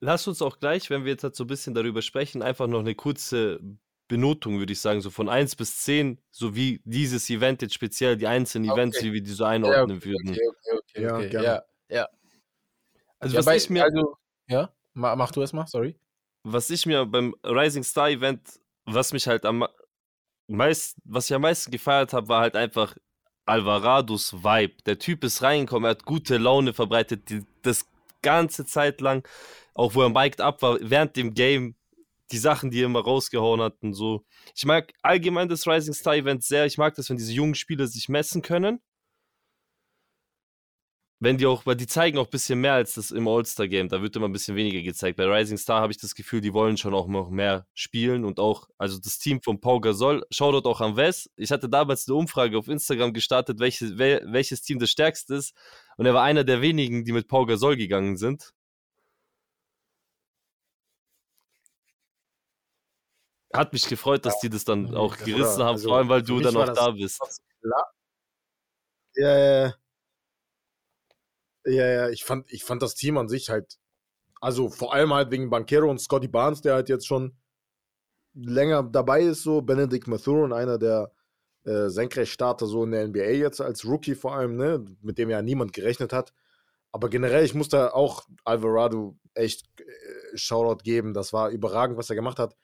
[0.00, 2.80] Lass uns auch gleich, wenn wir jetzt halt so ein bisschen darüber sprechen, einfach noch
[2.80, 3.60] eine kurze
[4.08, 8.16] Benotung, würde ich sagen, so von 1 bis 10, so wie dieses Event jetzt speziell,
[8.16, 8.80] die einzelnen Okay.
[8.80, 10.30] Events, wie wir die so einordnen okay, würden.
[10.30, 11.28] okay, okay, Ja, okay.
[11.28, 11.46] gerne.
[11.46, 12.08] Ja, ja.
[13.18, 14.16] Also, ja, was, bei- ich mir, also,
[14.48, 15.96] ja, Ma- mach du es mal, sorry.
[16.42, 18.40] was ich mir beim Rising Star Event,
[18.86, 19.66] was mich halt am
[20.48, 22.96] meisten, was ich am meisten gefeiert habe, war halt einfach
[23.46, 24.82] Alvarados Vibe.
[24.86, 27.86] Der Typ ist reingekommen, er hat gute Laune verbreitet, die, das
[28.22, 29.26] ganze Zeit lang,
[29.80, 31.74] auch wo er mic'd up war, während dem Game,
[32.32, 34.24] die Sachen, die er immer rausgehauen hat und so.
[34.54, 36.66] Ich mag allgemein das Rising Star Event sehr.
[36.66, 38.80] Ich mag das, wenn diese jungen Spieler sich messen können.
[41.18, 43.88] Wenn die auch, weil die zeigen auch ein bisschen mehr als das im All-Star-Game.
[43.88, 45.16] Da wird immer ein bisschen weniger gezeigt.
[45.16, 48.38] Bei Rising Star habe ich das Gefühl, die wollen schon auch noch mehr spielen und
[48.38, 51.30] auch, also das Team von Pau Gasol, Shoutout auch an Wes.
[51.36, 55.54] Ich hatte damals eine Umfrage auf Instagram gestartet, welches, wel, welches Team das stärkste ist.
[55.96, 58.52] Und er war einer der wenigen, die mit Pau Gasol gegangen sind.
[63.52, 66.08] Hat mich gefreut, dass die das dann Ja, auch gerissen war- haben, also vor allem,
[66.08, 67.20] weil du dann auch da bist.
[69.16, 69.74] Ja, ja, ja.
[71.66, 73.78] Ja, ja, ich fand, ich fand das Team an sich halt,
[74.40, 77.36] also vor allem halt wegen Banquero und Scotty Barnes, der halt jetzt schon
[78.34, 81.12] länger dabei ist, so Benedict Mathurin, einer der
[81.64, 85.42] äh, Senkrechtstarter so in der NBA jetzt als Rookie vor allem, ne, mit dem ja
[85.42, 86.32] niemand gerechnet hat.
[86.92, 91.12] Aber generell, ich muss da auch Alvarado echt äh, Shoutout geben.
[91.14, 92.56] Das war überragend, was er gemacht hat.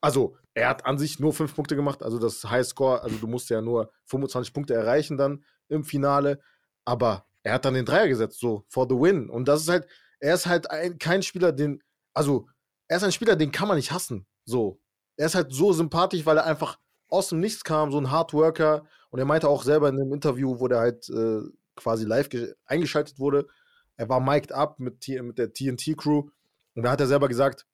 [0.00, 3.50] Also, er hat an sich nur fünf Punkte gemacht, also das Highscore, also du musst
[3.50, 6.40] ja nur 25 Punkte erreichen dann im Finale,
[6.84, 9.28] aber er hat dann den Dreier gesetzt, so, for the win.
[9.30, 9.86] Und das ist halt,
[10.20, 11.82] er ist halt ein, kein Spieler, den,
[12.14, 12.48] also,
[12.88, 14.80] er ist ein Spieler, den kann man nicht hassen, so.
[15.16, 18.84] Er ist halt so sympathisch, weil er einfach aus dem Nichts kam, so ein Hardworker.
[19.10, 21.40] Und er meinte auch selber in einem Interview, wo der halt äh,
[21.74, 23.48] quasi live ge- eingeschaltet wurde,
[23.96, 26.28] er war mic'd up mit, mit der TNT-Crew.
[26.74, 27.66] Und da hat er selber gesagt,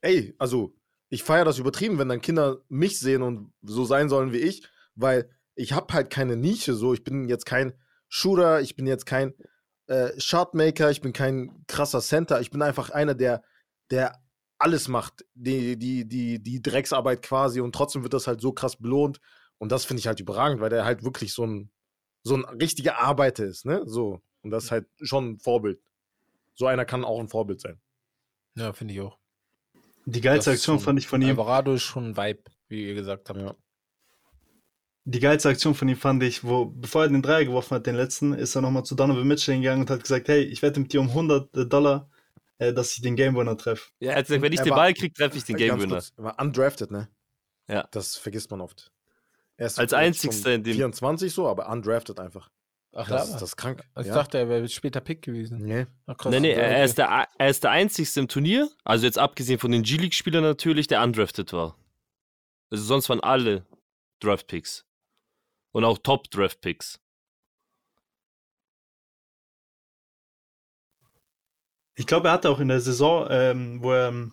[0.00, 0.74] ey, also,
[1.08, 4.68] ich feiere das übertrieben, wenn dann Kinder mich sehen und so sein sollen wie ich,
[4.94, 7.74] weil ich habe halt keine Nische, so, ich bin jetzt kein
[8.08, 9.34] Shooter, ich bin jetzt kein
[9.86, 13.42] äh, Shotmaker, ich bin kein krasser Center, ich bin einfach einer, der,
[13.90, 14.20] der
[14.58, 18.76] alles macht, die, die, die, die Drecksarbeit quasi und trotzdem wird das halt so krass
[18.76, 19.20] belohnt
[19.58, 21.70] und das finde ich halt überragend, weil der halt wirklich so ein,
[22.22, 25.80] so ein richtiger Arbeiter ist, ne, so und das ist halt schon ein Vorbild.
[26.54, 27.80] So einer kann auch ein Vorbild sein.
[28.54, 29.18] Ja, finde ich auch.
[30.06, 31.30] Die geilste Aktion fand ich von ihm.
[31.30, 33.40] Alvarado ist schon ein Vibe, wie ihr gesagt habt.
[33.40, 33.54] Ja.
[35.04, 37.94] Die geilste Aktion von ihm fand ich, wo, bevor er den Dreier geworfen hat, den
[37.94, 40.92] letzten, ist er nochmal zu Donovan Mitchell gegangen und hat gesagt, hey, ich wette mit
[40.92, 42.08] dir um 100 Dollar,
[42.58, 43.90] äh, dass ich den Game Winner treffe.
[44.00, 45.80] Ja, er hat gesagt, wenn ich Er den war- Ball kriege, treffe ich den Game
[45.80, 45.94] Winner.
[45.96, 47.08] kurz, er war undrafted, ne?
[47.68, 47.86] Ja.
[47.92, 48.92] Das vergisst man oft.
[49.56, 52.48] Er ist Als einzigster in dem- 24 so, aber undrafted einfach.
[52.98, 53.84] Ach, Das, das ist krank.
[53.98, 54.14] Ich ja.
[54.14, 55.58] dachte, er wäre später Pick gewesen.
[55.58, 55.86] Nee.
[56.06, 56.30] Ach, krass.
[56.30, 56.84] Nee, nee, er, okay.
[56.84, 60.86] ist der, er ist der einzigste im Turnier, also jetzt abgesehen von den G-League-Spielern natürlich,
[60.86, 61.76] der undrafted war.
[62.70, 63.66] Also sonst waren alle
[64.20, 64.86] Draft-Picks.
[65.72, 66.98] Und auch Top-Draft-Picks.
[71.96, 74.32] Ich glaube, er hatte auch in der Saison, ähm, wo er ähm,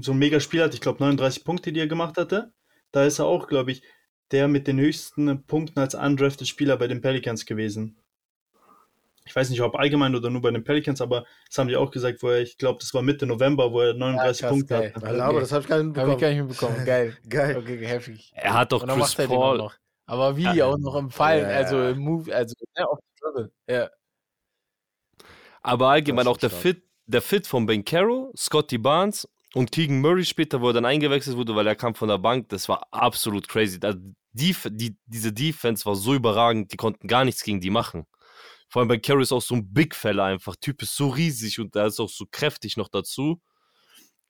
[0.00, 2.52] so ein mega Spiel hatte, ich glaube 39 Punkte, die er gemacht hatte,
[2.92, 3.82] da ist er auch, glaube ich,
[4.30, 7.96] der mit den höchsten Punkten als undrafted Spieler bei den Pelicans gewesen.
[9.24, 11.90] Ich weiß nicht, ob allgemein oder nur bei den Pelicans, aber das haben die auch
[11.92, 14.74] gesagt, wo er, ich glaube, das war Mitte November, wo er 39 ja, krass, Punkte
[14.74, 14.92] geil.
[14.94, 15.06] hatte.
[15.06, 15.20] Okay.
[15.20, 16.10] Aber das habe ich gar nicht mitbekommen.
[16.10, 16.84] Hab ich gar nicht mitbekommen.
[16.86, 17.16] Geil.
[17.28, 17.56] geil.
[17.56, 18.32] Okay, heftig.
[18.34, 19.60] Er hat doch Und dann Chris macht er den Paul.
[19.60, 19.74] auch noch.
[20.06, 20.66] Aber wie Ja.
[20.66, 23.52] auch noch im Fall, Ja, also im Move, also ja, auf dem Dribble.
[23.68, 23.90] Ja.
[25.62, 26.62] Aber allgemein auch der stark.
[26.62, 30.84] Fit, der Fit von Ben Caro, Scotty Barnes und Keegan Murray später, wo er dann
[30.84, 33.78] eingewechselt wurde, weil er kam von der Bank, das war absolut crazy.
[34.34, 38.06] Die, die, diese Defense war so überragend, die konnten gar nichts gegen die machen.
[38.68, 40.56] Vor allem Ben Caro ist auch so ein Big Fella einfach.
[40.56, 43.42] Typ ist so riesig und er ist auch so kräftig noch dazu.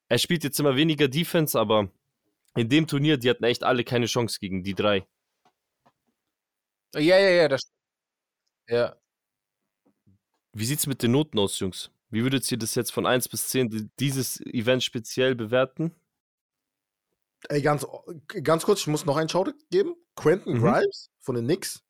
[0.08, 1.88] Er spielt jetzt immer weniger Defense, aber
[2.56, 5.06] in dem Turnier, die hatten echt alle keine Chance gegen die drei.
[6.94, 7.72] Ja, ja, ja, das.
[8.68, 8.96] Ja.
[10.52, 11.90] Wie sieht's mit den Noten aus, Jungs?
[12.12, 15.92] Wie würdet ihr das jetzt von 1 bis 10 di- dieses Event speziell bewerten?
[17.48, 17.84] Ey, ganz,
[18.44, 19.96] ganz kurz, ich muss noch einen Shoutout geben.
[20.14, 20.60] Quentin Mhm.
[20.62, 21.82] Grimes von den Knicks.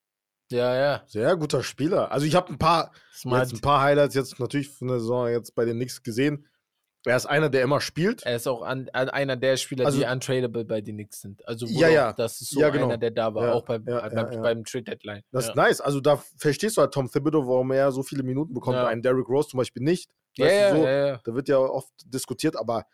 [0.49, 1.03] Ja, ja.
[1.07, 2.11] Sehr guter Spieler.
[2.11, 3.43] Also ich habe ein paar, Smart.
[3.43, 6.47] jetzt ein paar Highlights jetzt natürlich von der Saison jetzt bei den Knicks gesehen.
[7.05, 8.23] Er ist einer, der immer spielt.
[8.23, 11.45] Er ist auch an, an einer der Spieler, Also- die untradable bei den Knicks sind.
[11.45, 12.13] Also Ja, ja.
[12.13, 12.85] das ist so Ja, genau.
[12.85, 14.39] einer, der da war, Ja, auch beim, ja, beim, ja, ja.
[14.41, 15.21] beim Trade Deadline.
[15.31, 15.49] Das ja.
[15.51, 15.81] ist nice.
[15.81, 18.77] Also da verstehst du halt Tom Thibodeau, warum er so viele Minuten bekommt.
[18.77, 18.87] Ja.
[18.87, 20.09] Ein Derrick Rose zum Beispiel nicht.
[20.37, 21.19] Ja, Weißt so, ja, ja.
[21.23, 22.85] Da wird ja oft diskutiert, aber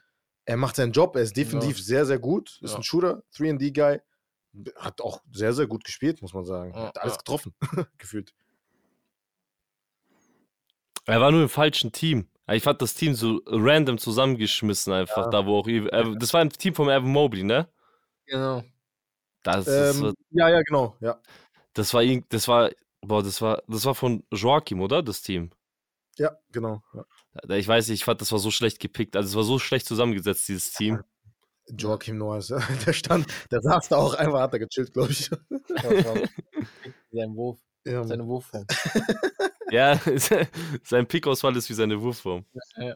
[0.45, 1.15] er macht seinen Job.
[1.15, 1.83] Er ist definitiv Ja.
[1.83, 2.57] sehr, sehr gut.
[2.61, 2.77] Ist Ja.
[2.77, 3.99] ein Shooter, 3D-Guy.
[4.77, 6.73] Hat auch sehr, sehr gut gespielt, muss man sagen.
[6.73, 7.17] Ja, Hat alles ja.
[7.19, 7.53] getroffen,
[7.99, 8.33] gefühlt.
[11.05, 12.27] Er war nur im falschen Team.
[12.53, 15.67] Ich fand das Team so random zusammengeschmissen einfach, da wo auch.
[16.17, 17.67] Das war ein Team von Evan Mobley, ne?
[18.25, 18.63] Genau.
[19.43, 20.95] Das, Ähm, war, ja, ja, genau.
[20.99, 21.19] Ja,
[21.73, 22.69] das war das war
[23.01, 25.01] boah, das war das war von Joachim, oder?
[25.01, 25.51] Das Team.
[26.17, 26.83] ja genau.
[26.93, 27.05] Ja.
[27.55, 29.15] Ich weiß nicht, ich fand, das war so schlecht gepickt.
[29.15, 31.03] Also es war so schlecht zusammengesetzt, dieses Team.
[31.67, 32.39] Joachim Noah,
[32.85, 35.29] der stand, der saß da auch einfach, hat er gechillt, glaube ich.
[37.11, 38.65] Sein Wurf, Ja, seine Wurfform.
[39.71, 39.99] Ja,
[40.83, 42.45] sein Pickausfall ist wie seine Wurfform.
[42.77, 42.95] Ja.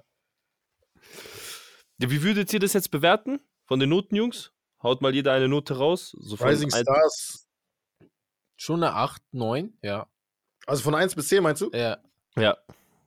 [1.99, 4.51] Ja, wie würdet ihr das jetzt bewerten von den Noten, Jungs?
[4.81, 6.15] Haut mal jeder eine Note raus.
[6.19, 7.47] So Rising ein- Stars.
[8.57, 10.07] Schon eine 8, 9, ja.
[10.65, 11.69] Also von 1 bis 10 meinst du?
[11.73, 11.97] Ja.
[12.35, 12.57] Ja,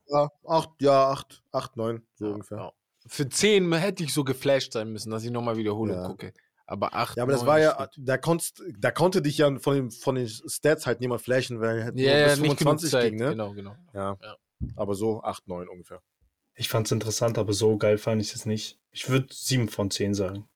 [0.07, 2.73] Ja, 8, ja, 8, 8, 9, so Ja, ungefähr.
[3.07, 6.07] Für 10 hätte ich so geflasht sein müssen, dass ich nochmal Wiederholung Ja.
[6.07, 6.33] gucke.
[6.69, 9.73] Aber 8, Ja, aber das 9 war ja, da, konntest, da konnte dich ja von
[9.75, 12.79] den, von den Stats halt niemand flashen, weil halt Ja, nur ja, bis nicht genug
[12.81, 13.09] 25 Zeit.
[13.11, 13.29] ging, ne?
[13.29, 13.75] Genau, genau.
[13.93, 14.17] Ja.
[14.21, 14.35] Ja.
[14.75, 16.01] Aber so 8, 9 ungefähr.
[16.55, 18.79] Ich fand es interessant, aber so geil fand ich es nicht.
[18.91, 20.47] Ich würde 7 von 10 sagen.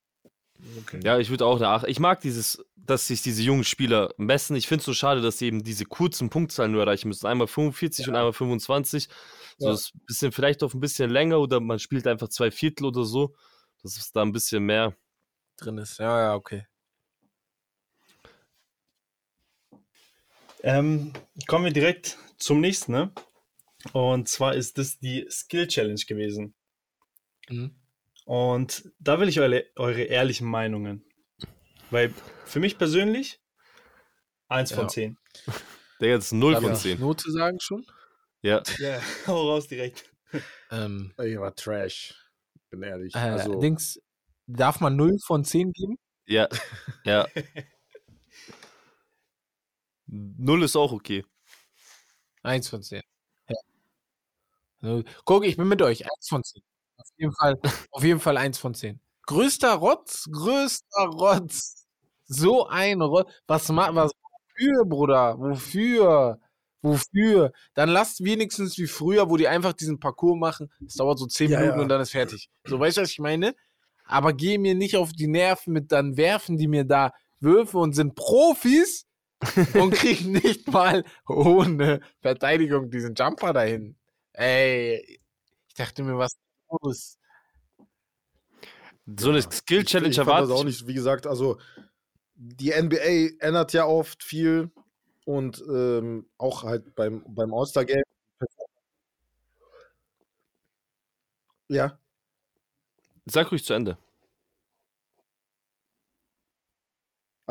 [0.82, 1.00] Okay.
[1.04, 1.88] ja, ich würde auch eine 8.
[1.88, 4.56] Ich mag dieses, dass sich diese jungen Spieler messen.
[4.56, 7.26] Ich finde es so schade, dass sie eben diese kurzen Punktzahlen nur erreichen müssen.
[7.26, 9.08] Einmal 45 und einmal 25.
[9.58, 9.74] So Ja.
[9.74, 13.06] ist ein bisschen, vielleicht auch ein bisschen länger oder man spielt einfach zwei Viertel oder
[13.06, 13.34] so.
[13.82, 14.95] Das ist da ein bisschen mehr.
[15.62, 16.00] Drin ist.
[16.00, 16.65] Ja, ja, okay.
[20.63, 21.13] Ähm,
[21.47, 23.12] kommen wir direkt zum nächsten, ne?
[23.93, 26.54] Und zwar ist das die Skill Challenge gewesen.
[27.50, 27.76] Mhm.
[28.26, 31.04] Und da will ich eure, eure ehrlichen Meinungen.
[31.89, 32.13] Weil
[32.45, 33.39] für mich persönlich
[34.50, 34.88] 1 von Ja.
[34.89, 35.17] 10.
[36.00, 37.00] Der jetzt 0 Darf von ich 10.
[37.00, 37.86] Note sagen schon?
[38.41, 38.62] Ja.
[38.78, 40.12] Ja, hau raus direkt.
[40.69, 42.15] Ähm, Ey, war Trash.
[42.69, 43.13] Bin ehrlich.
[43.15, 44.00] äh, also, Dings,
[44.56, 45.98] darf man 0 von 10 geben?
[46.28, 46.48] Ja.
[47.06, 47.28] Ja.
[50.08, 51.24] 0 ist auch okay.
[52.44, 53.02] 1 von 10.
[53.50, 53.56] Ja.
[54.82, 55.04] Null.
[55.26, 56.04] Guck, ich bin mit euch.
[56.06, 56.62] 1 von 10.
[56.98, 57.60] Auf jeden Fall,
[57.92, 59.00] auf jeden Fall 1 von 10.
[59.28, 61.86] Größter Rotz, größter Rotz.
[62.26, 63.30] So ein Rotz.
[63.48, 64.12] Was was
[64.56, 65.38] wofür, Bruder?
[65.40, 66.40] Wofür?
[66.82, 67.52] Wofür?
[67.76, 70.72] Dann lasst wenigstens wie früher, wo die einfach diesen Parcours machen.
[70.86, 71.84] Es dauert so 10 Ja, Minuten ja.
[71.84, 72.50] und dann ist fertig.
[72.66, 73.56] So, weißt du, was ich meine?
[74.12, 77.93] Aber geh mir nicht auf die Nerven mit, dann werfen die mir da Würfe und
[77.93, 79.08] sind Profis
[79.74, 83.95] und kriegen nicht mal ohne Verteidigung diesen Jumper dahin.
[84.34, 85.19] Ey,
[85.65, 87.17] ich dachte mir, was ist los?
[89.17, 90.56] So eine Skill Challenge ich fand das erwartet.
[90.58, 91.58] auch nicht, wie gesagt, also
[92.36, 94.71] die NBA ändert ja oft viel
[95.24, 98.04] und ähm, auch halt beim, beim All-Star-Game.
[101.69, 101.97] Ja,
[103.32, 103.98] Sag ruhig zu Ende.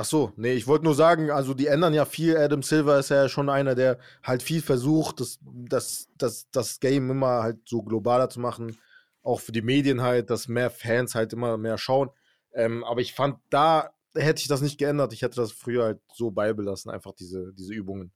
[0.00, 2.34] ach so, nee, ich wollte nur sagen, also die ändern ja viel.
[2.34, 7.10] Adam Silver ist ja schon einer, der halt viel versucht, das, das, das, das Game
[7.10, 8.78] immer halt so globaler zu machen.
[9.22, 12.08] Auch für die Medien halt, dass mehr Fans halt immer mehr schauen.
[12.54, 15.12] Ähm, aber ich fand, da hätte ich das nicht geändert.
[15.12, 18.10] Ich hätte das früher halt so beibelassen, einfach diese, diese Übungen,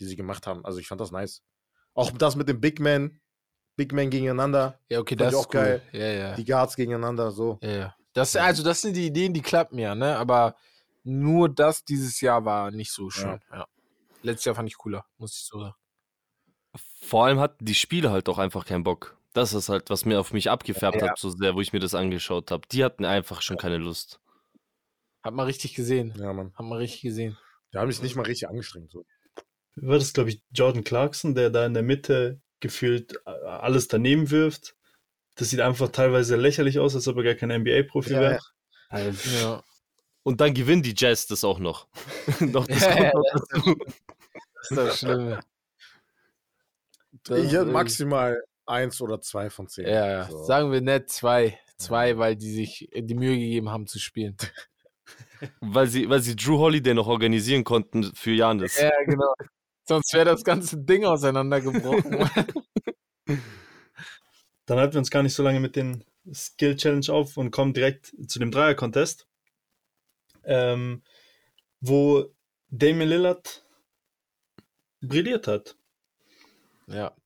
[0.00, 0.64] die sie gemacht haben.
[0.64, 1.42] Also ich fand das nice.
[1.92, 3.20] Auch das mit dem Big Man,
[3.78, 5.60] Big Man gegeneinander, Ja, okay, Fand das ist auch cool.
[5.60, 5.82] geil.
[5.92, 6.34] Ja, ja.
[6.34, 7.58] die Guards gegeneinander, so.
[7.62, 7.94] ja, ja.
[8.12, 10.16] Das, also, das sind die Ideen, die klappen ja, ne?
[10.18, 10.56] Aber
[11.04, 13.40] Nur das dieses Jahr war nicht so schön.
[13.52, 13.58] Ja.
[13.58, 13.66] ja.
[14.22, 15.74] Letztes Jahr fand ich cooler, muss ich so sagen.
[17.02, 19.16] Vor allem hatten die Spiele halt auch einfach keinen Bock.
[19.32, 21.10] Das ist halt, was mir auf mich abgefärbt ja.
[21.10, 22.66] hat, so sehr, wo ich mir das angeschaut habe.
[22.72, 24.20] Die hatten einfach schon keine Lust.
[25.22, 26.12] Hat man richtig gesehen.
[26.18, 26.52] Ja, Mann.
[26.56, 27.38] Hat man richtig gesehen.
[27.72, 28.90] Die haben sich nicht mal richtig angestrengt.
[28.90, 29.04] So.
[29.76, 34.30] War das, glaube ich, Jordan Clarkson, der da in der Mitte gefühlt äh, alles daneben
[34.30, 34.74] wirft?
[35.34, 38.40] Das sieht einfach teilweise lächerlich aus, als ob er gar kein NBA-Profi ja, wäre.
[39.40, 39.62] Ja.
[40.24, 41.88] Und dann gewinnen die Jazz das auch noch.
[42.40, 43.76] noch das ja, kommt noch dazu.
[44.54, 45.40] Das ist das Schlimme.
[47.24, 49.86] Das ich hätte maximal eins oder zwei von zehn.
[49.86, 50.28] Ja, ja.
[50.28, 50.44] So.
[50.44, 51.58] sagen wir nicht zwei.
[51.78, 54.36] Zwei, weil die sich die Mühe gegeben haben zu spielen.
[55.60, 58.80] weil, sie, weil sie Drew Holiday noch organisieren konnten für Janis.
[58.80, 59.32] Ja, genau.
[59.88, 62.28] Sonst wäre das ganze Ding auseinandergebrochen.
[64.66, 67.72] Dann halten wir uns gar nicht so lange mit den Skill Challenge auf und kommen
[67.72, 69.26] direkt zu dem Dreier-Contest,
[70.44, 71.02] ähm,
[71.80, 72.26] wo
[72.68, 73.64] Damien Lillard
[75.00, 75.78] brilliert hat.
[76.86, 77.16] Ja.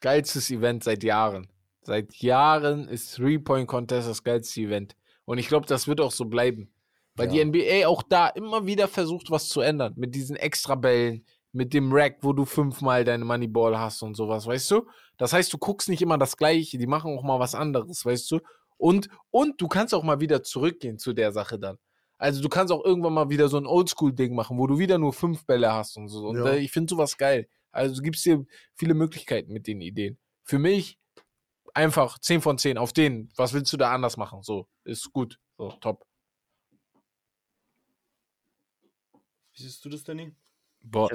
[0.00, 1.46] Geilstes Event seit Jahren.
[1.82, 4.96] Seit Jahren ist Three-Point-Contest das geilste Event.
[5.26, 6.72] Und ich glaube, das wird auch so bleiben.
[7.14, 7.44] Weil ja.
[7.44, 9.94] die NBA auch da immer wieder versucht, was zu ändern.
[9.96, 14.70] Mit diesen Extra-Bällen, mit dem Rack, wo du fünfmal deine Moneyball hast und sowas, weißt
[14.70, 14.86] du?
[15.16, 18.30] Das heißt, du guckst nicht immer das Gleiche, die machen auch mal was anderes, weißt
[18.30, 18.40] du?
[18.76, 21.78] Und, und du kannst auch mal wieder zurückgehen zu der Sache dann.
[22.18, 25.12] Also du kannst auch irgendwann mal wieder so ein Oldschool-Ding machen, wo du wieder nur
[25.12, 26.28] fünf Bälle hast und so.
[26.28, 26.50] Und ja.
[26.50, 27.48] äh, ich finde sowas geil.
[27.72, 30.18] Also du gibst dir viele Möglichkeiten mit den Ideen.
[30.44, 30.98] Für mich
[31.74, 33.30] einfach 10 von 10 auf den.
[33.36, 34.42] Was willst du da anders machen?
[34.42, 35.38] So, ist gut.
[35.56, 36.04] So, top.
[39.52, 40.34] Wie siehst du das, Danny?
[40.82, 41.10] Boah,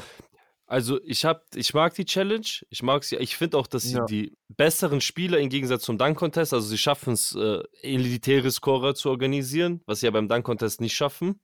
[0.68, 3.98] also ich hab, ich mag die Challenge, ich mag sie, ich finde auch, dass sie
[3.98, 4.06] ja.
[4.06, 9.10] die besseren Spieler im Gegensatz zum Dunk-Contest, also sie schaffen es, äh, elitäre Scorer zu
[9.10, 11.40] organisieren, was sie ja beim Dunk-Contest nicht schaffen.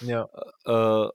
[0.00, 0.28] Ja.
[0.64, 1.08] Äh,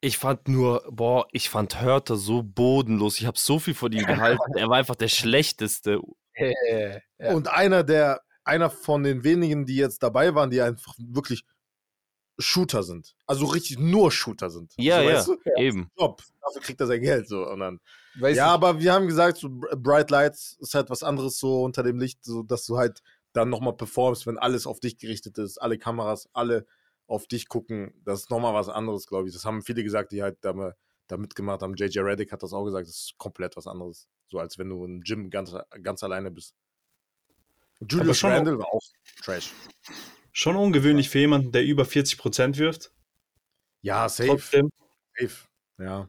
[0.00, 3.20] ich fand nur, boah, ich fand Hörter so bodenlos.
[3.20, 4.56] Ich habe so viel von ihm gehalten.
[4.56, 6.00] er war einfach der schlechteste.
[7.18, 11.44] Und einer der, einer von den wenigen, die jetzt dabei waren, die einfach wirklich
[12.42, 13.14] Shooter sind.
[13.26, 14.72] Also richtig nur Shooter sind.
[14.76, 15.36] Ja, so, ja, weißt du?
[15.56, 15.90] eben.
[15.98, 16.22] Job.
[16.40, 17.48] Dafür kriegt er sein Geld so.
[17.48, 17.80] Und dann,
[18.16, 18.52] weißt ja, du?
[18.52, 22.24] aber wir haben gesagt, so Bright Lights ist halt was anderes so unter dem Licht,
[22.24, 23.02] so dass du halt
[23.32, 26.66] dann nochmal performst, wenn alles auf dich gerichtet ist, alle Kameras, alle
[27.06, 27.94] auf dich gucken.
[28.04, 29.34] Das ist nochmal was anderes, glaube ich.
[29.34, 30.74] Das haben viele gesagt, die halt da,
[31.06, 31.74] da mitgemacht haben.
[31.74, 34.08] JJ Reddick hat das auch gesagt, das ist komplett was anderes.
[34.28, 36.54] So als wenn du im Gym ganz, ganz alleine bist.
[37.88, 38.82] Julius Randle war auch
[39.22, 39.52] Trash.
[40.32, 42.90] Schon ungewöhnlich für jemanden, der über 40% wirft.
[43.82, 44.30] Ja, safe.
[44.30, 44.70] Trotzdem.
[45.18, 45.34] Safe,
[45.78, 46.08] ja.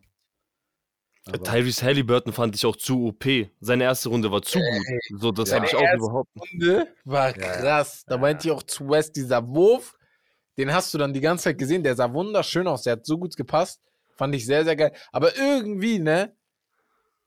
[1.25, 3.25] Aber Tyrese Halliburton fand ich auch zu OP.
[3.62, 5.21] Seine erste Runde war zu gut.
[5.21, 6.53] So, das habe ich auch überhaupt nicht.
[6.53, 8.03] Runde war krass.
[8.05, 9.97] Da meinte ich auch zu West, dieser Wurf,
[10.57, 11.81] den hast du dann die ganze Zeit gesehen.
[11.81, 12.83] Der sah wunderschön aus.
[12.83, 13.81] Der hat so gut gepasst.
[14.15, 14.91] Fand ich sehr, sehr geil.
[15.12, 16.36] Aber irgendwie, ne,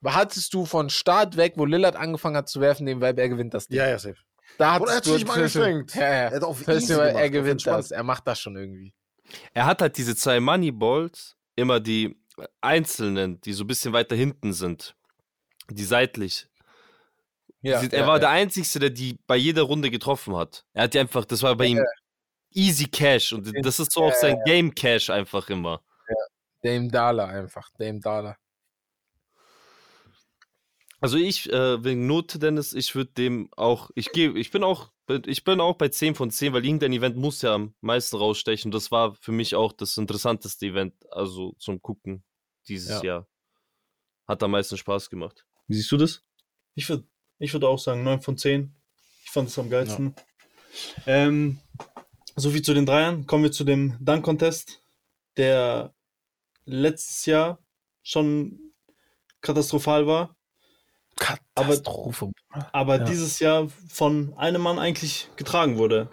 [0.05, 3.55] hattest du von Start weg, wo Lillard angefangen hat zu werfen, den Vibe, er gewinnt
[3.55, 3.79] das Ding.
[3.79, 4.19] Ja, ja, safe.
[4.59, 5.95] Da hat er sich mal geschenkt.
[5.95, 6.09] Ja, ja.
[6.09, 7.91] Er, hat auf easy gemacht, er gewinnt das.
[7.91, 8.95] Er macht das schon irgendwie.
[9.53, 12.17] Er hat halt diese zwei Moneyballs, immer die
[12.61, 14.97] einzelnen, die so ein bisschen weiter hinten sind.
[15.71, 16.49] Die seitlich.
[17.63, 18.21] Ja, er ja, war ja.
[18.21, 20.65] der Einzige, der die bei jeder Runde getroffen hat.
[20.73, 21.85] Er hat die einfach, das war bei ihm
[22.53, 25.83] easy Cash und das ist so auch sein Game Cash einfach immer.
[26.09, 26.15] Ja.
[26.63, 28.37] Dame Dala einfach, Dame Dala.
[31.01, 34.91] Also ich, äh, wegen Note, Dennis, ich würde dem auch, ich gehe, ich bin auch,
[35.27, 38.71] ich bin auch bei 10 von 10, weil irgendein Event muss ja am meisten rausstechen.
[38.71, 42.25] Das war für mich auch das interessanteste Event, also zum Gucken
[42.67, 43.05] dieses ja.
[43.05, 43.29] Jahr.
[44.27, 45.47] Hat am meisten Spaß gemacht.
[45.69, 46.23] Wie siehst du das?
[46.75, 47.07] Ich würde
[47.39, 48.75] ich würd auch sagen 9 von 10.
[49.25, 50.15] Ich fand es am geilsten.
[51.05, 51.27] Ja.
[51.27, 51.59] Ähm,
[52.35, 53.27] Soviel zu den Dreiern.
[53.27, 54.83] Kommen wir zu dem Dunk-Contest,
[55.37, 55.95] der
[56.65, 57.59] letztes Jahr
[58.03, 58.73] schon
[59.41, 60.36] katastrophal war.
[61.17, 62.33] Katastrophe.
[62.51, 63.05] Aber, aber ja.
[63.05, 66.09] dieses Jahr von einem Mann eigentlich getragen wurde.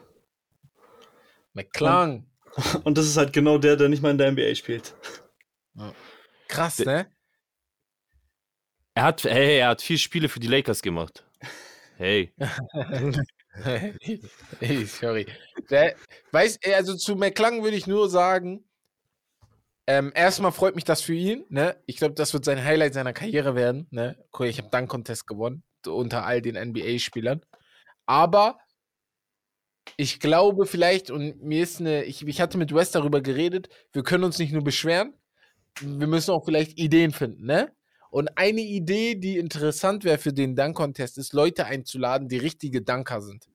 [1.54, 2.26] McClung.
[2.56, 4.96] Und, und, das ist halt genau der, der nicht mal in der NBA spielt.
[6.48, 7.08] Krass, ne?
[8.96, 11.26] Er hat, hey, er hat vier Spiele für die Lakers gemacht.
[11.98, 12.32] Hey.
[14.60, 15.26] hey, sorry.
[15.70, 15.96] Der,
[16.32, 18.64] weiß, also zu McClung würde ich nur sagen,
[19.88, 21.46] ähm, erstmal freut mich das für ihn.
[21.50, 21.76] Ne?
[21.86, 23.88] Ich glaube, das wird sein Highlight seiner Karriere werden.
[23.92, 24.18] Ne?
[24.42, 27.42] Ich habe Dank Contest gewonnen unter all den NBA-Spielern.
[28.06, 28.60] Aber
[29.98, 34.04] ich glaube vielleicht, und mir ist eine, ich, ich hatte mit West darüber geredet, wir
[34.04, 35.14] können uns nicht nur beschweren,
[35.82, 37.72] wir müssen auch vielleicht Ideen finden, ne?
[38.10, 43.22] Und eine Idee, die interessant wäre für den Dunk-Contest, ist, Leute einzuladen, die richtige Dunker
[43.22, 43.50] sind.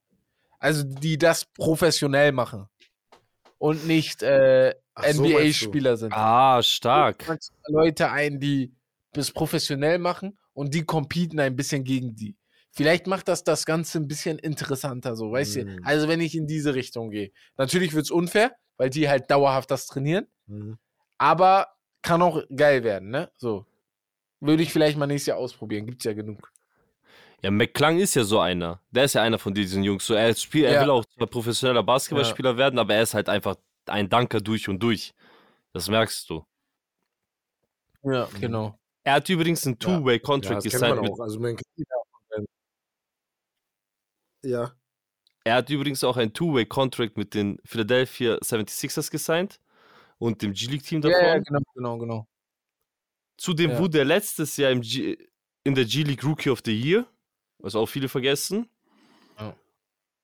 [0.59, 2.69] Also, die das professionell machen.
[3.59, 6.13] und nicht äh, so, NBA-Spieler sind.
[6.13, 7.25] Ah, stark.
[7.27, 8.75] Du Leute ein, die
[9.13, 12.37] bis professionell machen und die competen ein bisschen gegen die.
[12.71, 15.61] Vielleicht macht das das Ganze ein bisschen interessanter, so, weißt mm.
[15.61, 15.79] du?
[15.85, 17.33] Also, wenn ich in diese Richtung gehe.
[17.57, 20.27] Natürlich wird es unfair, weil die halt dauerhaft das trainieren.
[20.47, 20.75] Mm.
[21.17, 21.69] Aber
[22.03, 23.31] kann auch geil werden, ne?
[23.37, 23.67] So.
[24.41, 25.87] Würde ich vielleicht mal nächstes Jahr ausprobieren.
[25.87, 26.53] Gibt's ja genug.
[27.43, 28.81] Ja, McClung ist ja so einer.
[28.91, 30.07] Der ist ja einer von diesen Jungs.
[30.07, 30.71] So, er, spielt, ja.
[30.71, 32.57] er will auch professioneller Basketballspieler ja.
[32.57, 33.57] werden, aber er ist halt einfach
[33.91, 35.15] ein Danker durch und durch.
[35.73, 36.45] Das merkst du.
[38.03, 38.79] Ja, genau.
[39.05, 41.03] Er hat übrigens einen Two-Way-Contract ja, gesigned.
[41.03, 41.41] Mit, also
[44.43, 44.73] ja.
[45.45, 49.61] Er hat übrigens auch einen Two-Way-Contract mit den Philadelphia 76ers gesigned
[50.19, 51.21] und dem G-League-Team davor.
[51.21, 52.29] Ja, ja, genau, genau, genau.
[53.37, 53.79] Zudem ja.
[53.79, 55.17] wurde er letztes Jahr im G
[55.65, 57.07] in der G-League Rookie of the Year,
[57.59, 58.69] was auch viele vergessen.
[59.39, 59.55] Ja.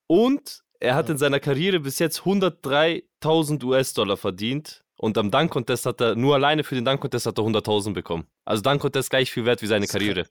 [0.06, 4.84] Und er hat in seiner Karriere bis jetzt 103.000 US-Dollar verdient.
[4.96, 7.92] Und am Dunk Contest hat er, nur alleine für den Dunk Contest hat er 100.000
[7.92, 8.26] bekommen.
[8.44, 10.26] Also Dunk Contest gleich viel wert wie seine Karriere.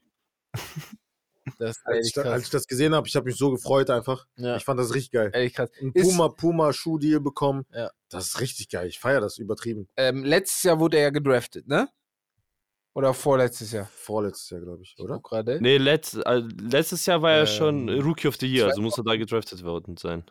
[1.59, 4.25] Das als, ich, als, ich, das gesehen habe, ich habe mich so gefreut einfach.
[4.37, 4.55] Ja.
[4.55, 5.31] Ich fand das richtig geil.
[5.33, 5.69] Ehrlich krass.
[5.81, 7.65] Ein Puma Puma Schuhdeal bekommen.
[7.73, 7.91] Ja.
[8.09, 8.87] Das ist richtig geil.
[8.87, 9.89] Ich feiere das übertrieben.
[9.97, 11.89] Ähm, letztes Jahr wurde er ja gedraftet, ne?
[12.95, 13.85] Oder vorletztes Jahr?
[13.87, 15.19] Vorletztes Jahr, glaube ich, oder?
[15.19, 15.59] Gerade?
[15.61, 18.97] Nee, letzt, äh, letztes Jahr war er ähm, schon Rookie of the Year, also muss
[18.97, 20.23] er da gedraftet worden sein.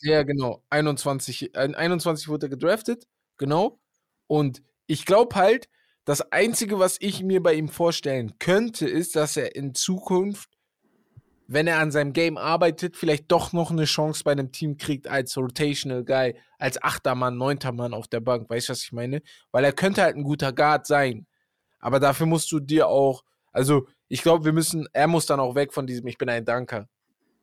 [0.00, 0.62] Ja, genau.
[0.70, 3.06] 21, äh, 21 wurde er gedraftet,
[3.38, 3.80] genau.
[4.26, 5.68] Und ich glaube halt,
[6.04, 10.50] das Einzige, was ich mir bei ihm vorstellen könnte, ist, dass er in Zukunft,
[11.46, 15.08] wenn er an seinem Game arbeitet, vielleicht doch noch eine Chance bei einem Team kriegt
[15.08, 18.48] als Rotational Guy, als achter Mann, neunter Mann auf der Bank.
[18.48, 19.22] Weißt du, was ich meine?
[19.52, 21.26] Weil er könnte halt ein guter Guard sein.
[21.80, 25.54] Aber dafür musst du dir auch, also ich glaube, wir müssen, er muss dann auch
[25.54, 26.88] weg von diesem, ich bin ein Danker.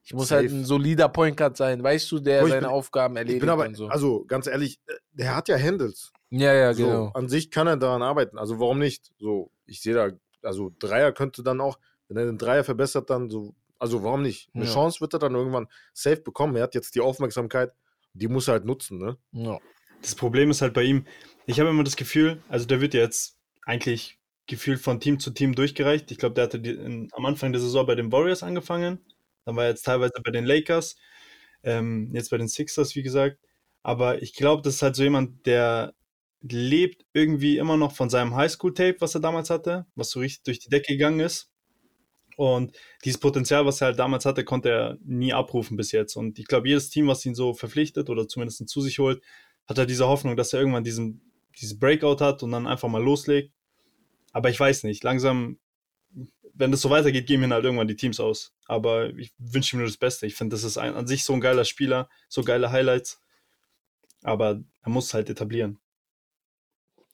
[0.03, 0.53] Ich muss halt Safe.
[0.53, 3.49] halt ein solider Point Guard sein, weißt du, der seine bin, Aufgaben erledigt ich bin
[3.49, 3.87] aber, und so.
[3.87, 6.11] Also ganz ehrlich, äh, der hat ja Handles.
[6.31, 7.11] Ja, ja, so, genau.
[7.13, 8.39] An sich kann er daran arbeiten.
[8.39, 9.11] Also warum nicht?
[9.19, 10.09] So, ich sehe da,
[10.41, 11.77] also Dreier könnte dann auch,
[12.07, 14.49] wenn er den Dreier verbessert, dann so, also warum nicht?
[14.53, 14.73] Eine ja.
[14.73, 16.55] Chance wird er dann irgendwann safe bekommen.
[16.55, 17.73] Er hat jetzt die Aufmerksamkeit,
[18.13, 19.17] die muss er halt nutzen, ne?
[19.31, 19.59] Ja.
[20.01, 21.05] Das Problem ist halt bei ihm,
[21.47, 25.55] ich habe immer das Gefühl, also der wird jetzt eigentlich gefühlt von Team zu Team
[25.55, 26.11] durchgereicht.
[26.11, 28.99] Ich glaube, der hatte die, in, am Anfang der Saison bei den Warriors angefangen,
[29.45, 30.95] dann war er jetzt teilweise bei den Lakers,
[31.63, 33.39] ähm, jetzt bei den Sixers, wie gesagt.
[33.83, 35.95] Aber ich glaube, das ist halt so jemand, der
[36.41, 40.59] lebt irgendwie immer noch von seinem Highschool-Tape, was er damals hatte, was so richtig durch
[40.59, 41.50] die Decke gegangen ist.
[42.41, 42.75] Und
[43.05, 46.15] dieses Potenzial, was er halt damals hatte, konnte er nie abrufen bis jetzt.
[46.15, 49.21] Und ich glaube, jedes Team, was ihn so verpflichtet oder zumindest zu sich holt,
[49.67, 51.21] hat halt diese Hoffnung, dass er irgendwann diesen,
[51.59, 53.53] diesen Breakout hat und dann einfach mal loslegt.
[54.33, 55.59] Aber ich weiß nicht, langsam,
[56.55, 58.55] wenn das so weitergeht, gehen mir halt irgendwann die Teams aus.
[58.65, 60.25] Aber ich wünsche ihm nur das Beste.
[60.25, 63.21] Ich finde, das ist ein, an sich so ein geiler Spieler, so geile Highlights.
[64.23, 65.77] Aber er muss halt etablieren.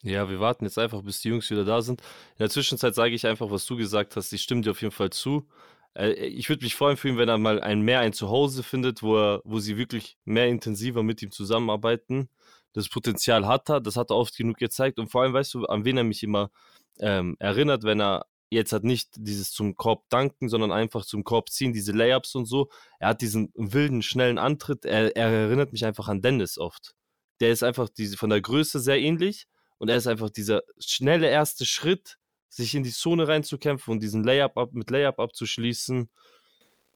[0.04, 2.02] Ja, wir warten jetzt einfach, bis die Jungs wieder da sind.
[2.02, 4.32] In der Zwischenzeit sage ich einfach, was du gesagt hast.
[4.32, 5.48] Ich stimme dir auf jeden Fall zu.
[5.96, 9.02] Äh, ich würde mich freuen für ihn, wenn er mal ein mehr ein Zuhause findet,
[9.02, 12.30] wo, er, wo sie wirklich mehr intensiver mit ihm zusammenarbeiten.
[12.74, 15.00] Das Potenzial hat er, das hat er oft genug gezeigt.
[15.00, 16.52] Und vor allem, weißt du, an wen er mich immer
[17.00, 21.50] ähm, erinnert, wenn er jetzt hat nicht dieses zum Korb danken, sondern einfach zum Korb
[21.50, 22.70] ziehen, diese Layups und so.
[23.00, 24.86] Er hat diesen wilden, schnellen Antritt.
[24.86, 26.94] Er, er erinnert mich einfach an Dennis oft.
[27.40, 29.48] Der ist einfach diese, von der Größe sehr ähnlich,
[29.78, 32.18] und er ist einfach dieser schnelle erste Schritt,
[32.50, 36.10] sich in die Zone reinzukämpfen und diesen Layup ab, mit Layup abzuschließen.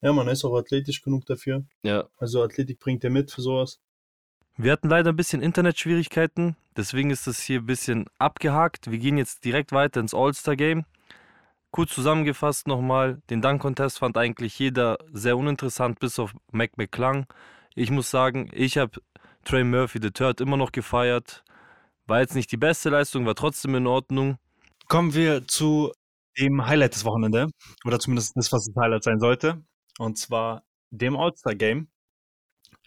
[0.02, 1.64] Ja, man ist auch athletisch genug dafür.
[1.84, 2.10] Ja.
[2.18, 3.80] Also Athletik bringt er mit für sowas.
[4.58, 8.92] Wir hatten leider ein bisschen Internetschwierigkeiten, deswegen ist das hier ein bisschen abgehakt.
[8.92, 10.86] Wir gehen jetzt direkt weiter ins All-Star-Game.
[11.72, 17.28] Kurz zusammengefasst nochmal, den Dunk-Contest fand eigentlich jeder sehr uninteressant, bis auf Mac McClung.
[17.76, 19.02] Ich muss sagen, ich habe
[19.46, 21.44] Trey Murphy the Third immer noch gefeiert.
[22.08, 24.38] War jetzt nicht die beste Leistung, war trotzdem in Ordnung.
[24.88, 25.92] Kommen wir zu
[26.40, 27.50] dem Highlight des Wochenende.
[27.86, 29.64] Oder zumindest das, was das Highlight sein sollte.
[29.98, 31.88] Und zwar dem All-Star-Game.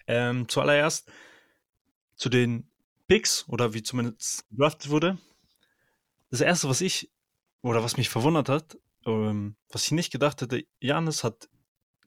[0.07, 1.11] Ähm, zuallererst
[2.17, 2.71] zu den
[3.07, 5.19] Picks oder wie zumindest gedraftet wurde.
[6.31, 7.11] Das erste, was ich
[7.62, 11.49] oder was mich verwundert hat, ähm, was ich nicht gedacht hätte, Janis hat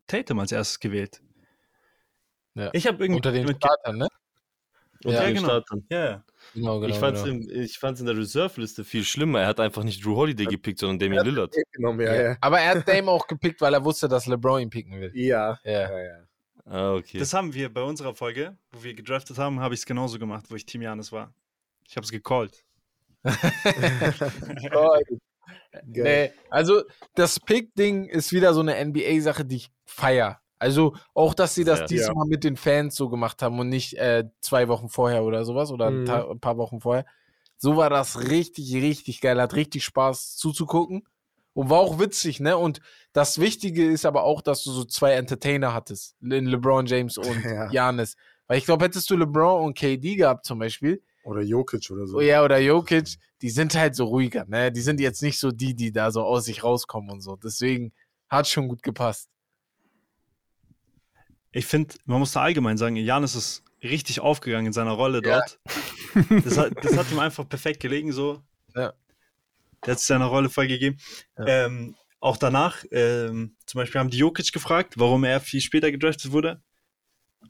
[0.06, 1.22] Tatum als erstes gewählt.
[2.56, 2.70] Ja.
[2.74, 4.08] Ich habe irgendwie unter den Startern, ne?
[5.04, 5.48] Unter ja, den genau.
[5.48, 5.86] Startern.
[5.90, 6.24] Ja.
[6.54, 7.36] Genau, genau, ich fand es genau.
[7.38, 9.42] in, in der Reserve-Liste viel schlimmer.
[9.42, 11.56] Er hat einfach nicht Drew Holiday gepickt, sondern Damian Lillard.
[11.72, 12.38] Genommen, ja, ja.
[12.42, 15.12] Aber er hat Dame auch gepickt, weil er wusste, dass LeBron ihn picken will.
[15.14, 15.60] Ja.
[15.64, 16.28] Ja, ja.
[16.66, 17.18] Ah, okay.
[17.20, 20.46] Das haben wir bei unserer Folge, wo wir gedraftet haben, habe ich es genauso gemacht,
[20.50, 21.34] wo ich Team Janis war.
[21.88, 22.66] Ich habe es gecallt.
[25.86, 26.84] nee, also
[27.16, 30.42] das Pick-Ding ist wieder so eine NBA-Sache, die ich feier.
[30.60, 31.88] Also auch, dass sie das Sehr.
[31.88, 35.72] diesmal mit den Fans so gemacht haben und nicht äh, zwei Wochen vorher oder sowas
[35.72, 36.06] oder ein, Mhm.
[36.06, 37.06] Ta- ein paar Wochen vorher.
[37.58, 39.40] So war das richtig, richtig geil.
[39.42, 41.08] Hat richtig Spaß zuzugucken.
[41.54, 42.56] Und war auch witzig, ne?
[42.56, 42.82] Und
[43.14, 46.16] das Wichtige ist aber auch, dass du so zwei Entertainer hattest.
[46.22, 47.72] In LeBron James und Ja.
[47.72, 48.16] Janis.
[48.46, 52.18] Weil ich glaube, hättest du LeBron und KD gehabt zum Beispiel, Oder Jokic oder so.
[52.18, 54.72] oh ja, oder Jokic, die sind halt so ruhiger, ne?
[54.72, 57.36] Die sind jetzt nicht so die, die da so aus sich rauskommen und so.
[57.36, 57.92] Deswegen
[58.30, 59.30] hat schon gut gepasst.
[61.58, 65.40] Ich finde, man muss da allgemein sagen, Janis ist richtig aufgegangen in seiner Rolle Ja.
[65.40, 65.60] dort.
[66.44, 68.42] Das, hat, das hat ihm einfach perfekt gelegen, so.
[68.76, 68.94] Ja.
[69.86, 70.98] Der hat sich seiner Rolle voll gegeben.
[71.38, 71.46] Ja.
[71.66, 76.32] Ähm, auch danach, ähm, zum Beispiel haben die Jokic gefragt, warum er viel später gedraftet
[76.32, 76.62] wurde.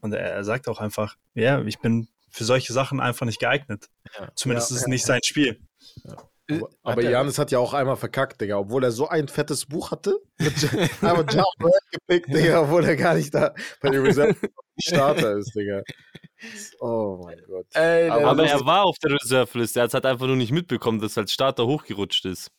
[0.02, 3.88] Und er, er sagt auch einfach, ja, ich bin für solche Sachen einfach nicht geeignet.
[4.20, 4.30] Ja.
[4.36, 4.90] Zumindest Ja, ist es ja.
[4.90, 5.62] nicht sein Spiel.
[6.50, 8.58] Aber, aber Hat er- Janis hat ja auch einmal verkackt, Digga.
[8.58, 10.18] Obwohl er so ein fettes Buch hatte.
[11.02, 14.36] aber Ja Morant gepickt, Digga, obwohl er gar nicht da bei den Reserve
[14.80, 15.82] Starter ist, Digga.
[16.80, 17.66] Oh mein Gott.
[17.74, 19.80] Ey, Aber Aber das er war auf der Reserve-Liste.
[19.80, 22.52] Er hat es halt einfach nur nicht mitbekommen, dass er als Starter hochgerutscht ist.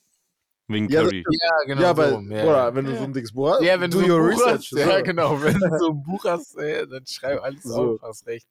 [0.66, 1.24] Wegen Ja, das Curry.
[1.30, 1.80] ja, genau.
[1.82, 4.00] ja, aber, so ja, oder wenn du so ein dickes Buch hast, Ja, wenn do
[4.00, 4.70] du so your ein Buch research.
[4.72, 7.94] hast, ja, genau, wenn du so ein Buch hast, ey, dann schreib alles So.
[7.94, 8.46] auf, hast recht.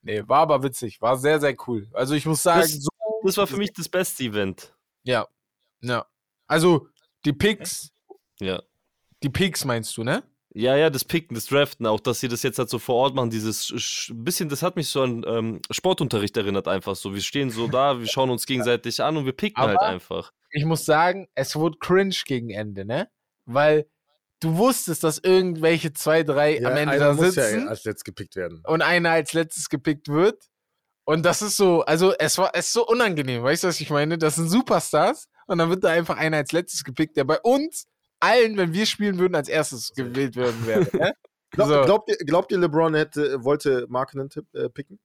[0.00, 1.86] Nee, war aber witzig, war sehr, sehr cool.
[1.92, 2.88] Also ich muss sagen, Das- so,
[3.24, 4.74] Das war für mich das beste Event.
[5.02, 5.26] ja,
[5.80, 6.06] ja.
[6.46, 6.88] Also
[7.24, 7.90] die Picks,
[8.40, 8.62] Ja.
[9.22, 10.22] die Picks meinst du, ne?
[10.56, 13.14] Ja, ja, das Picken, das Draften, auch dass sie das jetzt halt so vor Ort
[13.16, 13.74] machen, dieses sch-
[14.10, 17.12] sch- bisschen, das hat mich so an ähm, Sportunterricht erinnert, einfach so.
[17.12, 20.32] Wir stehen so da, wir schauen uns gegenseitig an und wir picken Aber- halt einfach.
[20.50, 23.10] Ich muss sagen, es wurde cringe gegen Ende, ne?
[23.46, 23.88] Weil
[24.38, 27.62] du wusstest, dass irgendwelche zwei, drei Ja, am Ende einer da muss sitzen.
[27.62, 28.62] ja als letzt gepickt werden.
[28.64, 30.44] und einer als letztes gepickt wird.
[31.04, 33.90] Und das ist so, also es war es ist so unangenehm, weißt du, was ich
[33.90, 34.16] meine?
[34.18, 37.86] Das sind Superstars und dann wird da einfach einer als letztes gepickt, der bei uns
[38.20, 40.88] allen, wenn wir spielen würden, als erstes gewählt werden wäre.
[40.96, 41.12] Ne?
[41.50, 41.82] Glaub, So.
[41.84, 44.98] glaubt, ihr, glaubt ihr, LeBron hätte, wollte Markenen tipp, äh, picken?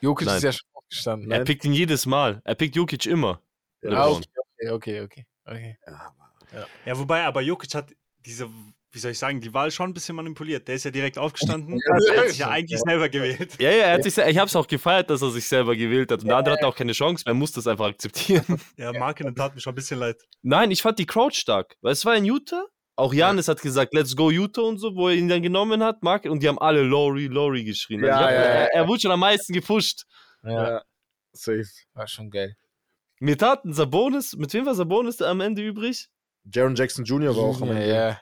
[0.00, 0.36] Jokic Nein.
[0.38, 1.30] ist ja schon aufgestanden.
[1.30, 1.44] Er Ne?
[1.44, 2.40] pickt ihn jedes Mal.
[2.44, 3.40] Er pickt Jokic immer.
[3.82, 4.24] Ja, Ah, LeBron.
[4.58, 5.78] okay, okay, okay, okay.
[5.86, 7.92] Ja, Ja, wobei, aber Jokic hat
[8.24, 8.48] diese,
[8.96, 10.66] wie soll ich sagen, die Wahl schon ein bisschen manipuliert.
[10.66, 11.78] Der ist ja direkt aufgestanden.
[11.78, 13.52] Ja, er hat sich ja eigentlich selber gewählt.
[13.60, 16.10] Ja, ja, er hat sich, ich habe es auch gefeiert, dass er sich selber gewählt
[16.10, 16.22] hat.
[16.22, 18.44] Und der andere hatte auch keine Chance, er musste es einfach akzeptieren.
[18.78, 20.16] Ja, Markinen tat mir schon ein bisschen leid.
[20.42, 21.76] Nein, ich fand die Crowd stark.
[21.82, 22.64] Weil es war in Utah.
[22.96, 26.02] Auch Janis hat gesagt, let's go Utah und so, wo er ihn dann genommen hat,
[26.02, 28.02] Mark, und die haben alle Lowry, Lowry geschrien.
[28.02, 28.68] Ja, Also, ja, er, ja.
[28.72, 30.04] er wurde schon am meisten gepusht.
[30.42, 30.82] Ja, ja.
[31.32, 31.64] Safe.
[31.92, 32.56] war schon geil.
[33.20, 36.08] Mir taten Sabonis, mit wem war Sabonis am Ende übrig?
[36.50, 37.36] Jaron Jackson Jr.
[37.36, 37.94] war auch am ja, Ende.
[37.94, 38.20] ja.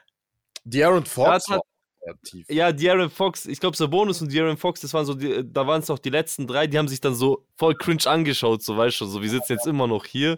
[0.65, 2.49] De'Aaron Fox Ja, tief.
[2.49, 5.81] Ja, De'Aaron Fox, ich glaube Sabonis und De'Aaron Fox, das waren so, die, da waren
[5.81, 9.01] es auch die letzten drei, die haben sich dann so voll cringe angeschaut, so weißt
[9.01, 10.37] du, so wir sitzen jetzt immer noch hier.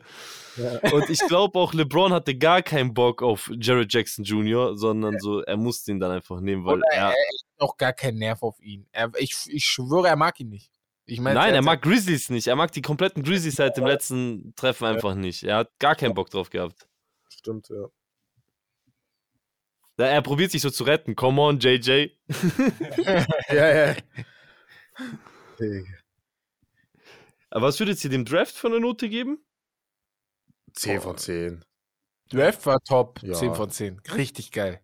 [0.56, 0.92] Ja.
[0.92, 5.42] Und ich glaube auch LeBron hatte gar keinen Bock auf Jared Jackson Jr., sondern so,
[5.42, 7.16] er musste ihn dann einfach nehmen, weil Oder er, er
[7.60, 8.88] auch gar keinen Nerv auf ihn.
[8.92, 10.72] Er, ich, ich schwöre, er mag ihn nicht.
[11.10, 12.48] Ich meine, Nein, er mag Grizzlies nicht.
[12.48, 15.44] Er mag die kompletten Grizzlies seit dem letzten Treffen einfach nicht.
[15.44, 16.86] Er hat gar keinen Bock drauf gehabt.
[17.30, 17.86] Stimmt, ja.
[19.98, 21.16] Da- Er probiert sich so zu retten.
[21.16, 22.10] Come on, JJ.
[23.50, 23.95] Ja, ja.
[27.50, 29.39] Aber was würdet ihr dem Draft für eine Note geben?
[30.74, 31.66] 10 von 10.
[32.30, 33.22] Draft war top.
[33.24, 33.34] Ja.
[33.34, 34.00] 10 von 10.
[34.16, 34.82] Richtig geil.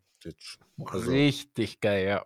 [0.86, 2.26] Also, Richtig geil, ja.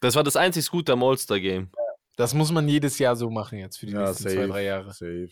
[0.00, 1.70] Das war das einzig Gute am All-Star-Game.
[2.16, 4.48] Das muss man jedes Jahr so machen jetzt für die ja, nächsten zwei, safe.
[4.48, 4.92] drei Jahre.
[4.92, 5.28] Safe.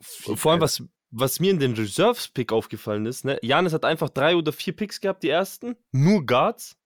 [0.00, 0.82] Vor allem, was,
[1.12, 3.38] was mir in den Reserves-Pick aufgefallen ist, ne?
[3.42, 5.76] Janis hat einfach drei oder vier Picks gehabt, die ersten.
[5.92, 6.76] Nur Guards.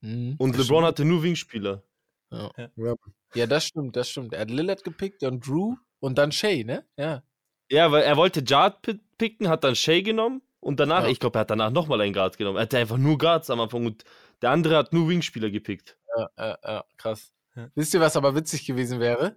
[0.00, 0.36] Mhm.
[0.38, 1.82] Und Das LeBron hatte nur Wingspieler.
[2.30, 2.50] Ja.
[3.34, 4.32] Ja, das stimmt, das stimmt.
[4.32, 6.84] Er hat Lillard gepickt und Drew und dann Shay, ne?
[6.96, 7.22] Ja.
[7.70, 10.40] Ja, weil er wollte Jard pi- picken, hat dann Shay genommen.
[10.60, 11.08] Und danach, Ja.
[11.10, 12.56] ich glaube, er hat danach nochmal einen Guard genommen.
[12.56, 13.86] Er hatte einfach nur Guards am Anfang.
[13.86, 14.04] Und
[14.42, 15.96] der andere hat nur Wingspieler gepickt.
[16.16, 17.32] Ja, ja, ja, krass.
[17.54, 17.70] Ja.
[17.74, 19.36] Wisst ihr, was aber witzig gewesen wäre?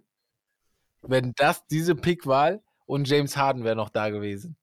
[1.01, 2.61] Wenn das diese Pickwahl
[2.91, 4.57] und James Harden wäre noch da gewesen.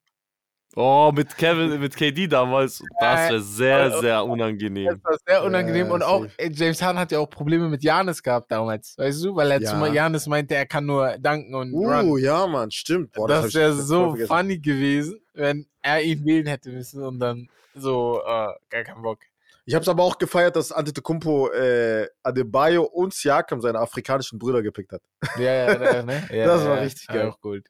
[0.75, 2.83] Oh, mit Kevin, mit KD damals.
[2.99, 5.01] Das wäre sehr, sehr Das unangenehm.
[5.03, 8.21] war sehr unangenehm Ja, und auch ey, James Harden hat ja auch Probleme mit Janis
[8.21, 9.35] gehabt damals, weißt du?
[9.35, 9.71] Weil er Ja.
[9.71, 12.19] zu Janis meinte, er kann nur danken und Uh, run.
[12.19, 13.13] ja, Mann, stimmt.
[13.13, 17.49] Boah, das ich wäre so funny gewesen, wenn er ihn wählen hätte müssen und dann
[17.73, 19.19] so, äh, gar keinen Bock.
[19.65, 24.61] Ich habe es aber auch gefeiert, dass Antetokounmpo äh, Adebayo und Siakam seine afrikanischen Brüder
[24.61, 25.01] gepickt hat.
[25.37, 26.27] Ja, ja, ja, ne?
[26.31, 27.29] ja Das war richtig ja, geil.
[27.29, 27.67] Auch gut.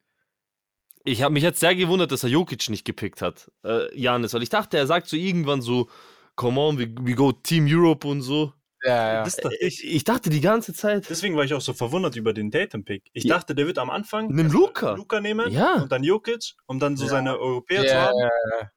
[1.06, 4.34] Ich habe mich jetzt sehr gewundert, dass er Jokic nicht gepickt hat, äh, Janis.
[4.34, 5.90] Weil ich dachte, er sagt so irgendwann so,
[6.36, 8.54] come on, we, we go Team Europe und so.
[8.84, 9.24] Ja, ja.
[9.24, 9.96] Das dachte Ich, ich.
[9.96, 11.10] ich dachte die ganze Zeit.
[11.10, 13.10] Deswegen war ich auch so verwundert über den Tatum-Pick.
[13.14, 13.36] Ich Ja.
[13.38, 14.94] dachte, der wird am Anfang Nimm Luca.
[14.96, 15.82] Luca nehmen Ja.
[15.82, 17.10] und dann Jokic, um dann so Ja.
[17.12, 18.18] seine Europäer zu Ja, haben.
[18.20, 18.72] ja,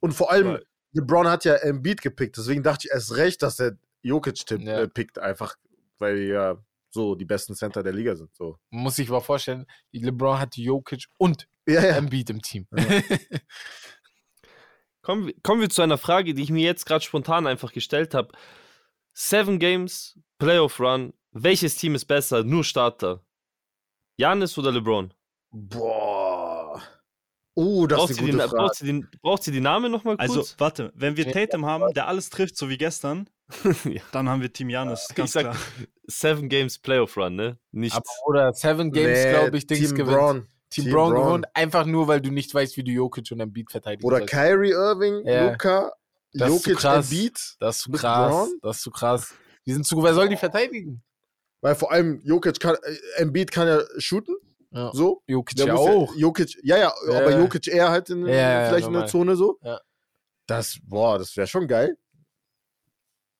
[0.00, 0.58] Und vor allem,
[0.92, 4.80] LeBron hat ja Embiid gepickt, deswegen dachte ich erst recht, dass er Jokic tipp, Ja.
[4.80, 5.56] äh, pickt, einfach
[5.98, 6.56] weil die ja
[6.90, 8.34] so die besten Center der Liga sind.
[8.34, 8.58] So.
[8.70, 11.96] Man muss sich mal vorstellen, LeBron hat Jokic und Ja, ja.
[11.96, 12.66] Embiid im Team.
[15.02, 18.14] Kommen, wir- kommen wir zu einer Frage, die ich mir jetzt gerade spontan einfach gestellt
[18.14, 18.32] habe.
[19.12, 21.12] Seven Games, Playoff Run.
[21.32, 22.42] Welches Team ist besser?
[22.44, 23.22] Nur Starter.
[24.16, 25.12] Janis oder LeBron?
[25.50, 26.80] Boah.
[27.56, 28.62] Oh, das braucht, ist sie eine die, gute Frage.
[28.62, 30.30] braucht, sie die, braucht sie die Namen nochmal kurz?
[30.36, 33.28] Also, warte, wenn wir Ja, Tatum haben, der alles trifft, so wie gestern,
[33.84, 34.02] Ja.
[34.10, 35.56] dann haben wir Team Janis, Ich ganz sag- klar.
[36.06, 37.58] Seven Games Playoff Run, ne?
[37.70, 37.94] Nicht.
[37.94, 40.16] Aber oder Seven Games, Nee, glaube ich, Dings Team gewinnt.
[40.16, 40.48] Brown.
[40.74, 41.26] Team, Team Brown, Brown.
[41.28, 44.32] gewinnt, einfach nur, weil du nicht weißt, wie du Jokic und Embiid verteidigen Oder sollst.
[44.32, 45.50] Kyrie Irving, Ja.
[45.50, 45.92] Luca,
[46.32, 47.10] Das Jokic, krass.
[47.10, 47.38] Embiid.
[47.60, 48.30] Das ist zu krass.
[48.30, 48.58] Brown?
[48.62, 49.34] Das ist zu krass.
[49.66, 51.02] Die sind zu, wer soll die verteidigen?
[51.60, 54.36] Weil vor allem Jokic kann, äh, Embiid kann ja shooten,
[54.70, 54.90] Ja.
[54.92, 55.22] so.
[55.26, 56.14] Jokic Der ja muss auch.
[56.16, 57.18] Jokic, ja, ja, Ja.
[57.18, 59.58] aber Jokic eher halt in, Ja, ja, vielleicht in der Zone so.
[59.62, 59.80] Ja.
[60.46, 61.96] Das, boah, das wäre schon geil.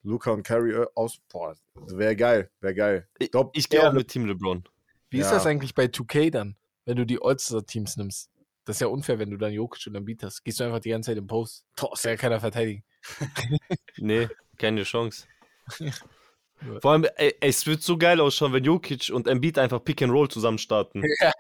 [0.03, 1.55] Luca und Kyrie äh, aus, boah,
[1.87, 3.09] wäre geil, wäre geil.
[3.19, 4.63] Ich, glaub, ich gehe auch mit Team LeBron.
[5.11, 8.31] Wie ist das eigentlich bei 2K dann, wenn du die All-Star-Teams nimmst?
[8.65, 10.43] Das ist ja unfair, wenn du dann Jokic und Embiid hast.
[10.43, 11.65] Gehst du einfach die ganze Zeit im Post.
[11.77, 12.85] Boah, Das kann ja keiner verteidigen.
[13.99, 14.29] Nee,
[14.59, 15.27] keine Chance.
[16.81, 20.13] Vor allem, ey, es wird so geil ausschauen, wenn Jokic und Embiid einfach Pick and
[20.13, 21.03] Roll zusammen starten.
[21.21, 21.33] ja,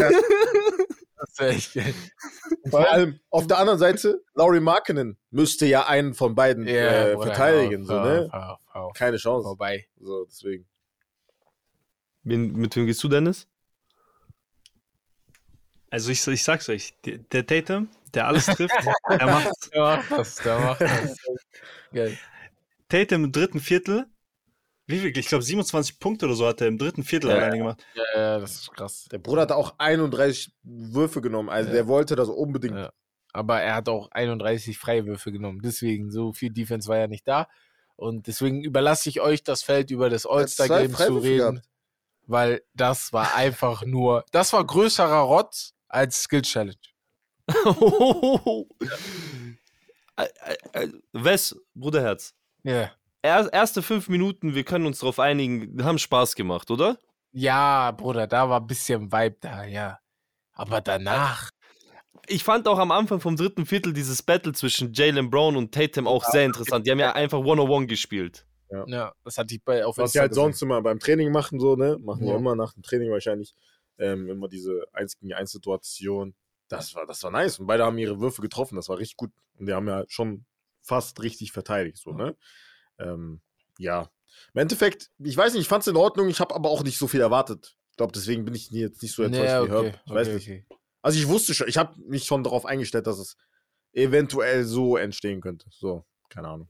[0.00, 0.10] ja.
[1.16, 1.94] Das wäre echt geil.
[2.68, 7.26] Vor allem auf der anderen Seite, Laurie Markkinen müsste ja einen von beiden äh, Bruder,
[7.26, 8.28] verteidigen, so, hör ne?
[8.32, 8.92] auf, auf, auf.
[8.92, 9.44] Keine Chance.
[9.44, 9.86] Vorbei.
[9.98, 10.66] So, deswegen.
[12.24, 13.48] Wen, mit wem gehst du, Dennis?
[15.94, 18.74] Also ich, ich sag's euch, der, der Tatum, der alles trifft,
[19.08, 21.16] er macht Der macht das, der macht das.
[21.92, 22.18] Geil.
[22.88, 24.06] Tatum im dritten Viertel,
[24.88, 25.16] wie viel?
[25.16, 27.36] Ich glaube 27 Punkte oder so hat er im dritten Viertel Ja.
[27.36, 27.86] alleine gemacht.
[27.94, 29.04] Ja, ja, das ist krass.
[29.12, 31.74] Der Bruder hat auch 31 Würfe genommen, also Ja.
[31.74, 32.74] der wollte das unbedingt.
[32.76, 32.92] Ja.
[33.32, 35.60] Aber er hat auch 31 Freiwürfe genommen.
[35.62, 37.46] Deswegen, so viel Defense war ja nicht da.
[37.94, 41.38] Und deswegen überlasse ich euch das Feld über das All-Star-Game zu reden.
[41.54, 41.68] gehabt.
[42.26, 46.76] Weil das war einfach nur, das war größerer Rotz als Skill Challenge.
[51.12, 52.34] Wes, Bruderherz.
[52.62, 52.90] Ja.
[53.22, 56.98] Er, erste fünf Minuten, wir können uns darauf einigen, haben Spaß gemacht, oder?
[57.32, 59.98] Ja, Bruder, da war ein bisschen Vibe da, ja.
[60.52, 61.50] Aber danach,
[62.28, 66.06] Ich fand auch am Anfang vom dritten Viertel dieses Battle zwischen Jalen Brown und Tatum
[66.06, 66.86] auch sehr interessant.
[66.86, 68.46] Die haben ja einfach One-on-One gespielt.
[68.86, 70.44] ja, das hatte ich bei auf Was sie halt gesehen.
[70.44, 71.98] sonst immer beim Training machen, so, ne?
[72.00, 72.38] Machen ja, Ja.
[72.38, 73.54] immer nach dem Training wahrscheinlich
[73.98, 76.34] ähm, immer diese 1 gegen 1 Situation.
[76.68, 77.58] Das war, das war nice.
[77.58, 79.30] Und beide haben ihre Würfe getroffen, das war richtig gut.
[79.58, 80.46] Und die haben ja schon
[80.82, 82.36] fast richtig verteidigt, so, ne?
[82.98, 83.40] Ähm,
[83.78, 84.10] ja.
[84.52, 86.98] Im Endeffekt, ich weiß nicht, ich fand es in Ordnung, ich habe aber auch nicht
[86.98, 87.76] so viel erwartet.
[87.90, 89.78] Ich glaube, deswegen bin ich jetzt nicht so enttäuscht Ja, wie Herb.
[89.86, 90.48] okay, Ich weiß okay, nicht.
[90.48, 90.66] okay.
[91.02, 93.36] Also ich wusste schon, ich habe mich schon darauf eingestellt, dass es
[93.92, 95.66] eventuell so entstehen könnte.
[95.70, 96.68] So, keine Ahnung.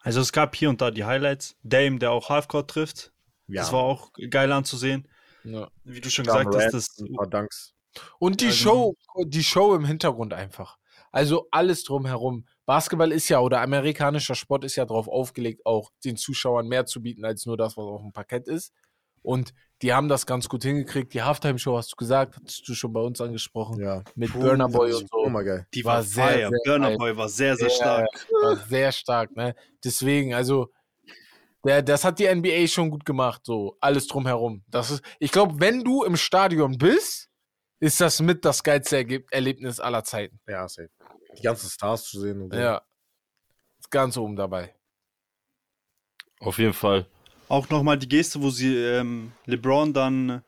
[0.00, 1.56] Also es gab hier und da die Highlights.
[1.62, 3.12] Dame, der auch Halfcourt trifft.
[3.48, 5.06] Ja, Das war auch geil anzusehen.
[5.44, 5.68] Ja.
[5.84, 7.74] Wie du schon Ja, gesagt hast, das ein paar Dunks.
[8.18, 10.78] Und die Ja, Show, die Show im Hintergrund einfach.
[11.12, 12.46] Also alles drumherum.
[12.66, 17.02] Basketball ist ja oder amerikanischer Sport ist ja darauf aufgelegt, auch den Zuschauern mehr zu
[17.02, 18.72] bieten als nur das, was auf dem Parkett ist.
[19.22, 21.12] Und die haben das ganz gut hingekriegt.
[21.14, 23.80] Die Halftime-Show hast du gesagt, hattest du schon bei uns angesprochen.
[23.82, 24.02] Ja.
[24.14, 25.16] Mit Puh, Burner Boy und so.
[25.24, 25.66] auch mal geil.
[25.74, 26.98] die war war sehr, sehr, sehr Burner geil.
[26.98, 28.26] Boy war sehr, sehr Ja, stark.
[28.42, 29.54] War sehr stark, ne?
[29.84, 30.70] Deswegen, also,
[31.64, 34.64] der, das hat die NBA schon gut gemacht, so alles drumherum.
[34.68, 37.28] Das ist, ich glaube, wenn du im Stadion bist,
[37.80, 40.40] ist das mit das geilste Erlebnis aller Zeiten.
[40.46, 40.90] Ja, safe.
[41.38, 42.58] Die ganzen Stars zu sehen und so.
[42.58, 42.82] Ja.
[43.78, 44.74] Ist ganz oben dabei.
[46.40, 47.06] Auf jeden Fall.
[47.48, 50.42] Auch nochmal die Geste, wo sie ähm, LeBron dann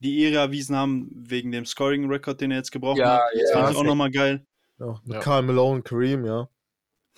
[0.00, 3.22] die Ehre erwiesen haben, wegen dem Scoring-Record, den er jetzt gebrochen Ja, hat.
[3.32, 3.58] Das ja.
[3.58, 4.46] fand ich auch nochmal geil.
[4.78, 5.20] Ja, mit Ja.
[5.20, 6.48] Karl Malone, Kareem, ja.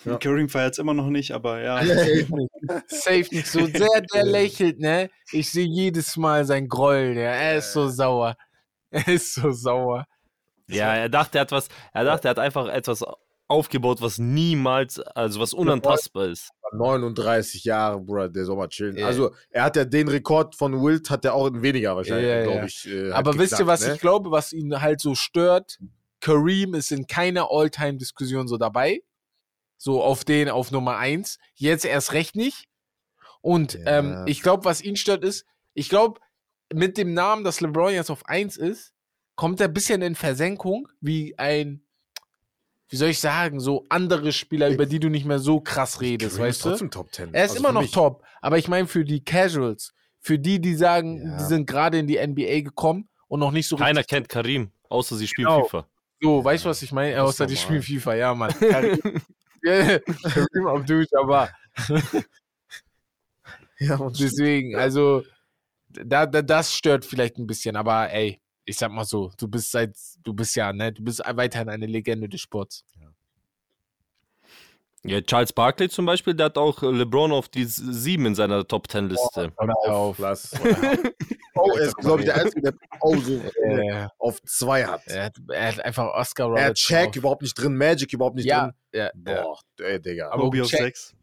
[0.05, 0.19] Ja.
[0.19, 1.83] Kareem feiert es immer noch nicht, aber ja.
[2.87, 5.11] Safe nicht so sehr, der lächelt, ne?
[5.33, 7.31] Ich sehe jedes Mal sein Groll, der.
[7.33, 8.37] Er ist so sauer.
[8.91, 10.07] Er ist so sauer.
[10.69, 13.05] Ja, er dachte, er hat was, er dachte, er hat einfach etwas
[13.49, 16.51] aufgebaut, was niemals, also was unantastbar ist.
[16.73, 18.97] 39 Jahre, Bruder, der soll mal chillen.
[18.97, 19.07] Ja.
[19.07, 22.43] Also, er hat ja den Rekord von Wilt, hat er auch in weniger wahrscheinlich, ja.
[22.43, 22.87] glaube ich.
[22.87, 23.95] äh, hat Aber wisst ihr, geknackt, was ne?
[23.95, 25.79] ich glaube, was ihn halt so stört?
[26.21, 29.03] Kareem ist in keiner All-Time-Diskussion so dabei.
[29.79, 31.39] So auf den, auf Nummer eins.
[31.55, 32.69] Jetzt erst recht nicht.
[33.41, 33.99] Und Ja.
[33.99, 36.21] ähm, ich glaube, was ihn stört ist, ich glaube,
[36.73, 38.93] mit dem Namen, dass LeBron jetzt auf eins ist,
[39.37, 41.83] kommt er ein bisschen in Versenkung, wie ein,
[42.89, 46.39] wie soll ich sagen, so andere Spieler, über die du nicht mehr so krass redest,
[46.39, 46.71] weißt du?
[46.71, 47.35] trotzdem Top 10.
[47.35, 47.91] Er ist Also immer noch mich.
[47.93, 51.37] top, aber ich meine für die Casuals, für die, die sagen, Ja.
[51.37, 54.71] die sind gerade in die NBA gekommen und noch nicht so Keiner richtig kennt Karim,
[54.89, 55.65] außer sie spielen Genau.
[55.65, 55.87] FIFA.
[56.21, 57.23] so, weißt du, was ich meine?
[57.23, 58.53] Außer die spielen FIFA, ja, Mann.
[58.59, 58.99] Karim
[59.67, 59.99] Ja,
[60.31, 61.51] Karim Abdul, aber
[63.79, 65.23] Ja, und Deswegen, also,
[65.89, 69.71] da, da, das stört vielleicht ein bisschen, aber ey, ich sag mal so, du bist
[69.71, 72.85] seit, du bist ja, ne, du bist weiterhin eine Legende des Sports.
[75.07, 78.91] Ja, Charles Barkley zum Beispiel, der hat auch LeBron auf die 7 in seiner Top
[78.91, 79.53] 10 Liste.
[79.59, 80.19] Hör auf.
[80.19, 80.53] Lass.
[81.55, 85.03] oh, er ist, glaube ich, der Einzige, der oh, so Äh, auf zwei hat.
[85.07, 86.67] er, hat, er hat einfach Oscar Er Roberts.
[86.69, 87.17] hat Shaq drauf.
[87.17, 88.73] überhaupt nicht drin, Magic überhaupt nicht Ja, drin.
[88.93, 89.43] ja, ja.
[89.43, 90.31] Boah, ey, Digga.
[90.31, 90.81] Aber Kobe auf check.
[90.81, 91.15] 6.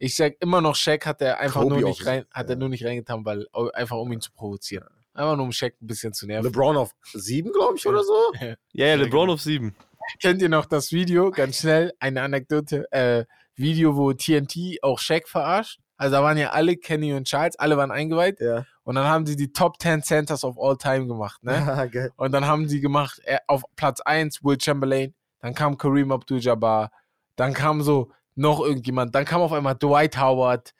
[0.00, 2.56] Ich sag immer noch, Shaq hat er einfach Kobe nur nicht rein, hat er Ja.
[2.56, 4.86] nur nicht reingetan, weil einfach um ihn zu provozieren.
[5.14, 6.44] Einfach nur um Shaq ein bisschen zu nerven.
[6.44, 8.14] LeBron auf sieben, glaube ich, oder so.
[8.72, 9.74] Ja, ja, LeBron auf 7.
[10.20, 11.30] Kennt ihr noch das Video?
[11.30, 12.90] Ganz schnell, eine Anekdote.
[12.92, 13.24] Äh,
[13.56, 15.80] Video, wo TNT auch Shaq verarscht.
[15.96, 18.40] Also da waren ja alle, Kenny und Charles, alle waren eingeweiht.
[18.40, 18.64] Ja.
[18.84, 22.10] Und dann haben sie die Top 10 Centers of all time gemacht, ne?
[22.16, 26.92] Und dann haben sie gemacht, äh, auf Platz 1 Will Chamberlain, dann kam Kareem Abdul-Jabbar,
[27.34, 30.72] dann kam so noch irgendjemand, dann kam auf einmal Dwight Howard,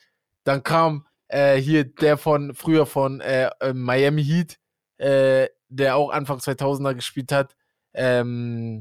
[0.45, 4.59] dann kam äh, hier der von früher von äh, äh, Miami Heat,
[4.99, 7.57] äh, der auch Anfang 2000er gespielt hat.
[7.93, 8.79] Ähm,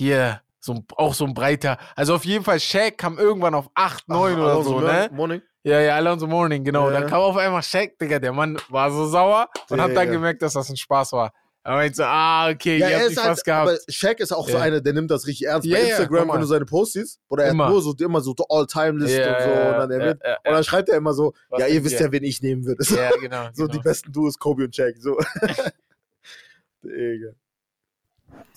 [0.00, 1.78] hier, so, ein- auch so ein breiter.
[1.94, 5.08] Also auf jeden Fall, Shaq kam irgendwann auf 8, 9 oder Alonso so, ne?
[5.12, 5.42] Morning.
[5.62, 6.90] Ja, ja, Alonso Morning, genau.
[6.90, 7.00] Ja.
[7.00, 10.12] Dann kam auf einmal Shaq, Digga, der Mann war so sauer und hat dann Digga.
[10.12, 11.32] gemerkt, dass das ein Spaß war.
[11.62, 13.68] Er meinte so, ah, okay, Ja, ihr habt dich halt, fast gehabt.
[13.68, 14.62] aber Shaq ist auch so Ja.
[14.62, 15.66] einer, der nimmt das richtig ernst.
[15.68, 17.64] Ja, Bei ja, Instagram, wenn du seine Posts siehst, oder er Immer.
[17.66, 19.50] hat nur so, immer so All-Time-Liste und so.
[19.50, 22.10] Und dann, erwähnt, ja, und dann schreibt er immer so, Was ja, ihr wisst ja,
[22.10, 22.82] wen ich nehmen würde.
[22.96, 23.48] ja, genau.
[23.52, 23.74] So, genau.
[23.74, 24.96] die besten Duos, Kobe und Shaq.
[24.98, 25.18] So.
[26.82, 27.32] Digga.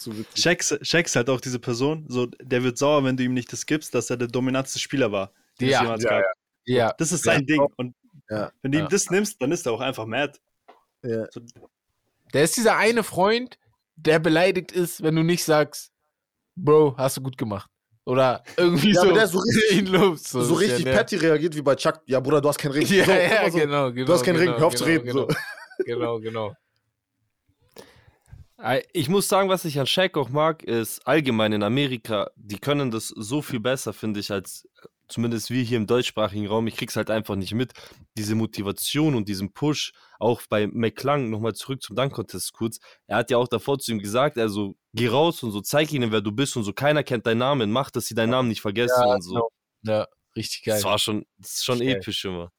[0.03, 1.05] Zu witzig.
[1.05, 3.93] Ist halt auch diese Person, so, der wird sauer, wenn du ihm nicht das gibst,
[3.95, 5.31] dass er der dominanteste Spieler war.
[5.59, 6.25] den es Ja, jemals ja, gab.
[6.65, 6.93] ja.
[6.97, 7.33] Das ist Ja.
[7.33, 7.61] sein Ding.
[7.77, 7.93] Und
[8.29, 8.51] Ja.
[8.61, 10.37] wenn du ihm das nimmst, dann ist er auch einfach mad.
[11.03, 11.25] Ja.
[11.31, 11.41] So,
[12.33, 13.57] Der ist dieser eine Freund,
[13.95, 15.91] der beleidigt ist, wenn du nicht sagst,
[16.55, 17.69] Bro, hast du gut gemacht.
[18.05, 19.13] Oder irgendwie Ja, so.
[19.13, 20.27] der so richtig- ihn lobst.
[20.29, 22.01] So, ist richtig ja petty reagiert wie bei Chuck.
[22.07, 22.85] Ja, Bruder, du hast keinen Ring.
[22.87, 24.05] Ja, so, ja, so, genau, genau.
[24.07, 25.05] Du hast keinen genau, Ring, hör auf zu genau, reden.
[25.05, 25.83] Genau, So.
[25.85, 26.53] genau, genau.
[28.93, 32.91] Ich muss sagen, was ich an Shaq auch mag, ist allgemein in Amerika, die können
[32.91, 36.67] das so viel besser, finde ich, als äh, zumindest wir hier im deutschsprachigen Raum.
[36.67, 37.73] Ich krieg's halt einfach nicht mit.
[38.17, 42.79] Diese Motivation und diesen Push, auch bei McClung, nochmal zurück zum Dunk-Contest kurz.
[43.05, 46.13] Er hat ja auch davor zu ihm gesagt, also geh raus und so, zeig ihnen,
[46.13, 48.61] wer du bist und so, keiner kennt deinen Namen, mach, dass sie deinen Namen nicht
[48.61, 49.33] vergessen Ja, und so.
[49.33, 49.49] genau.
[49.83, 50.07] Ja,
[50.37, 50.75] richtig geil.
[50.75, 52.53] Das war schon, das ist schon episch immer.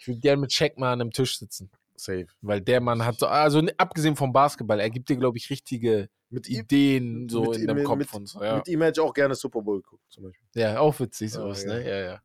[0.00, 1.70] Ich würde gerne mit Shaq mal an einem Tisch sitzen.
[1.98, 2.26] Safe.
[2.40, 6.08] Weil der Mann hat so, also abgesehen vom Basketball, er gibt dir, glaube ich, richtige
[6.30, 8.42] Mit ihm, Ideen so mit in ihm- deinem Kopf mit- und so.
[8.42, 10.46] Ja, mit ihm hätte ich auch gerne Super Bowl geguckt, zum Beispiel.
[10.54, 11.74] ja auch witzig Ja, sowas, ja.
[11.74, 11.88] ne?
[11.88, 12.22] Ja, ja.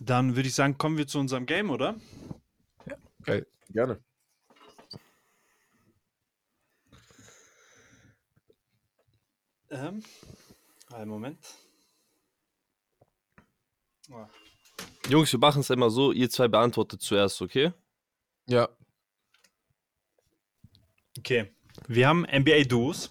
[0.00, 1.94] dann würde ich sagen, kommen wir zu unserem Game, oder?
[3.70, 3.98] Gerne.
[9.70, 10.02] Ähm,
[10.92, 11.38] einen Moment.
[14.12, 14.28] Ah.
[15.08, 17.72] Jungs, wir machen es immer so, ihr zwei beantwortet zuerst, okay?
[18.46, 18.68] Ja.
[21.18, 21.52] Okay.
[21.88, 23.10] Wir haben NBA-Duos,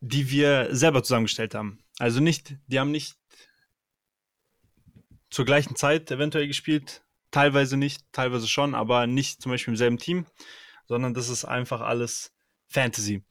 [0.00, 1.78] die wir selber zusammengestellt haben.
[1.98, 3.16] Also nicht, die haben nicht
[5.30, 9.98] zur gleichen Zeit eventuell gespielt, teilweise nicht, teilweise schon, aber nicht zum Beispiel im selben
[9.98, 10.26] Team,
[10.86, 12.32] sondern das ist einfach alles
[12.66, 13.24] Fantasy.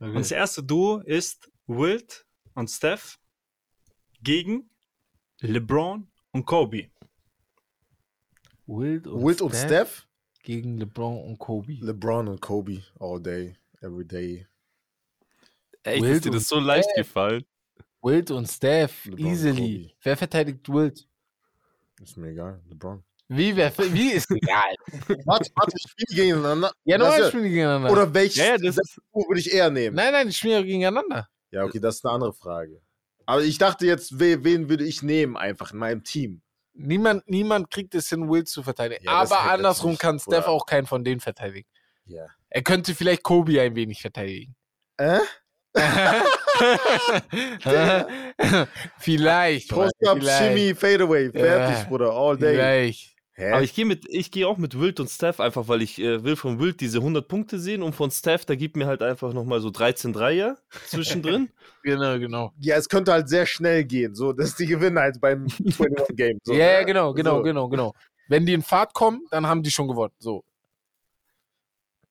[0.00, 3.18] Und das erste Duo ist Wilt und Steph
[4.24, 4.70] gegen
[5.40, 6.90] LeBron und Kobe.
[8.66, 10.08] Wild und, Wilt und Steph,
[10.42, 11.74] gegen LeBron und Kobe.
[11.80, 12.82] LeBron und Kobe.
[12.98, 14.46] All day, every day.
[15.82, 17.44] Echt, Wild ist dir und das so leicht gefallen?
[18.02, 19.82] Wild und Steph, LeBron und easily.
[19.82, 19.94] Kobe.
[20.02, 21.06] Wer verteidigt Wild?
[22.02, 23.04] Ist mir egal, LeBron.
[23.28, 24.74] Wie, wer, wie ist egal.
[25.24, 26.72] Warte, warte, ich spiele gegeneinander.
[26.84, 27.90] Ja, Das normal ist spielen die gegeneinander.
[27.92, 29.94] Oder welches Ja, ja, das ist, Duo würde ich eher nehmen?
[29.96, 31.28] nein, nein, die spielen ja gegeneinander.
[31.50, 32.80] Ja, okay, das ist eine andere Frage.
[33.26, 36.42] Aber ich dachte jetzt, we, wen würde ich nehmen einfach in meinem Team?
[36.74, 39.04] Niemand, niemand kriegt es hin, Wild zu verteidigen.
[39.04, 40.48] Ja, Aber andersrum kann Steph Bruder.
[40.48, 41.68] auch keinen von denen verteidigen.
[42.06, 42.26] Ja.
[42.50, 44.54] Er könnte vielleicht Kobe ein wenig verteidigen.
[44.96, 45.20] Äh?
[48.98, 49.70] vielleicht.
[49.70, 51.30] Post Mann, up, vielleicht, Shimmy, Fadeaway.
[51.30, 51.84] Fertig, Ja.
[51.88, 52.54] Bruder, all day.
[52.54, 53.13] Vielleicht.
[53.36, 53.50] Hä?
[53.50, 56.22] aber ich gehe mit, ich gehe auch mit Wild und Steph einfach, weil ich äh,
[56.22, 59.32] will von Wild diese 100 Punkte sehen und von Steph, da gibt mir halt einfach
[59.32, 60.56] nochmal so 13 Dreier
[60.86, 61.50] zwischendrin.
[61.82, 62.54] Genau, genau.
[62.60, 66.38] ja, es könnte halt sehr schnell gehen, so, dass die gewinnen halt beim 21 Game.
[66.42, 66.86] So, ja, ja, ne?
[66.86, 67.42] genau, genau, so.
[67.42, 67.94] genau, genau.
[68.26, 70.14] Wenn die in Fahrt kommen, dann haben die schon gewonnen.
[70.18, 70.44] So.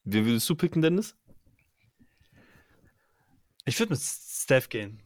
[0.04, 1.16] Wie willst du picken, Dennis?
[3.66, 5.02] Ich würde mit Steph gehen.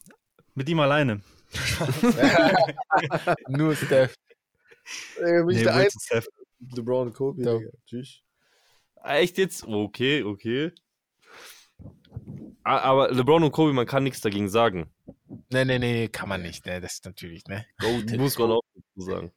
[0.54, 1.22] Mit ihm alleine.
[3.48, 4.14] Nur Steph.
[5.18, 6.24] Ey, bin ich Nee, der Einzige,
[6.60, 6.78] und.
[6.78, 7.60] LeBron, Kobe, So.
[7.60, 7.72] Digga.
[7.86, 8.22] Tschüss.
[9.04, 9.64] Echt jetzt?
[9.66, 10.72] Okay, okay.
[12.64, 14.92] A- Aber LeBron und Kobe, man kann nichts dagegen sagen.
[15.50, 16.66] Nee, nee, nee, kann man nicht.
[16.66, 16.82] Ne?
[16.82, 17.66] Das ist natürlich, ne?
[17.80, 19.32] Goat muss man auch dazu sagen.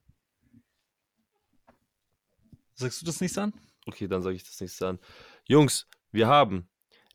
[2.74, 3.53] Sagst du das nicht an?
[3.86, 4.98] Okay, dann sage ich das nächste an.
[5.46, 6.68] Jungs, wir haben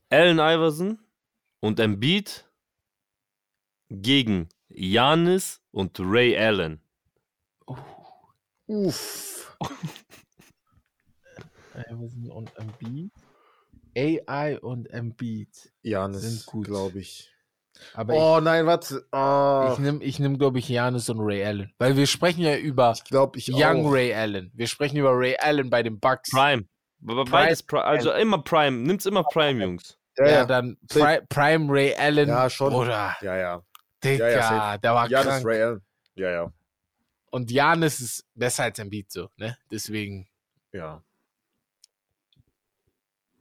[0.09, 0.99] Allen Iverson
[1.59, 2.47] und Embiid
[3.89, 6.81] gegen Janis und Ray Allen.
[8.67, 9.57] Uff.
[11.75, 13.11] Iverson und Embiid.
[13.97, 15.49] AI und Embiid.
[15.81, 16.65] Janis, Sind gut.
[16.65, 17.31] glaube ich.
[17.93, 19.05] Aber Oh nein, warte.
[19.11, 21.73] Oh, ich, ich nehme, ich nehm, glaube ich, Janis und Ray Allen.
[21.77, 23.91] Weil wir sprechen ja über ich glaube, ich Young auch.
[23.91, 24.51] Ray Allen.
[24.53, 26.29] Wir sprechen über Ray Allen bei den Bucks.
[26.31, 26.65] Prime.
[26.99, 27.83] Beides Prime.
[27.83, 28.77] Also immer Prime.
[28.77, 29.97] Nimmt's immer Prime, Jungs.
[30.17, 30.45] Ja, Ja, ja.
[30.45, 30.77] dann.
[30.87, 32.29] Pri Prime Ray Allen.
[32.29, 32.71] Ja, schon.
[32.71, 33.61] Bruder, Ja, ja.
[34.03, 35.45] Digga, Ja, ja, der war Janis krank.
[35.45, 35.81] Ray Allen.
[36.15, 36.53] Ja, ja.
[37.35, 39.57] Und Janis ist besser als Embiid so, ne?
[39.69, 40.25] Deswegen
[40.71, 41.03] Ja.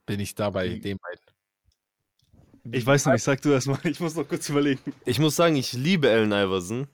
[0.04, 0.82] bin ich da bei Mhm.
[0.82, 2.74] den beiden.
[2.74, 3.78] Ich weiß nicht, sag du erst mal.
[3.96, 4.92] Ich muss noch kurz überlegen.
[5.04, 6.88] Ich muss sagen, ich liebe Allen Iverson.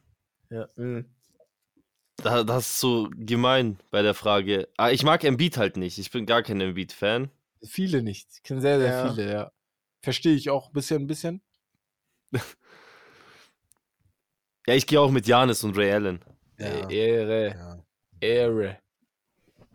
[0.77, 1.07] Mhm.
[2.17, 4.69] Da, das ist so gemein bei der Frage.
[4.77, 5.97] Ah, ich mag Embiid halt nicht.
[5.97, 7.31] Ich bin gar kein Embiid-Fan.
[7.63, 8.29] Viele nicht.
[8.35, 9.09] Ich kenne sehr, sehr Ja.
[9.09, 9.53] viele, ja.
[10.03, 11.41] Verstehe ich auch ein bisschen, ein bisschen.
[14.67, 16.21] Ja, ich gehe auch mit Janis und Ray Allen.
[16.61, 16.89] Ja.
[16.91, 17.85] Ehre, ja.
[18.21, 18.79] Ehre.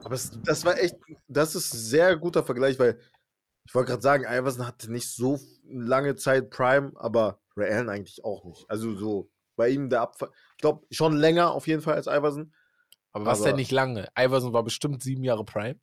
[0.03, 0.95] Aber es, das war echt,
[1.27, 2.99] das ist ein sehr guter Vergleich, weil
[3.65, 8.23] ich wollte gerade sagen, Iverson hatte nicht so lange Zeit Prime, aber Ray Allen eigentlich
[8.23, 8.69] auch nicht.
[8.69, 12.53] Also so bei ihm der Abfall, ich glaube schon länger auf jeden Fall als Iverson.
[13.13, 14.07] Aber was Aber- denn nicht lange?
[14.17, 15.79] Iverson war bestimmt sieben Jahre Prime.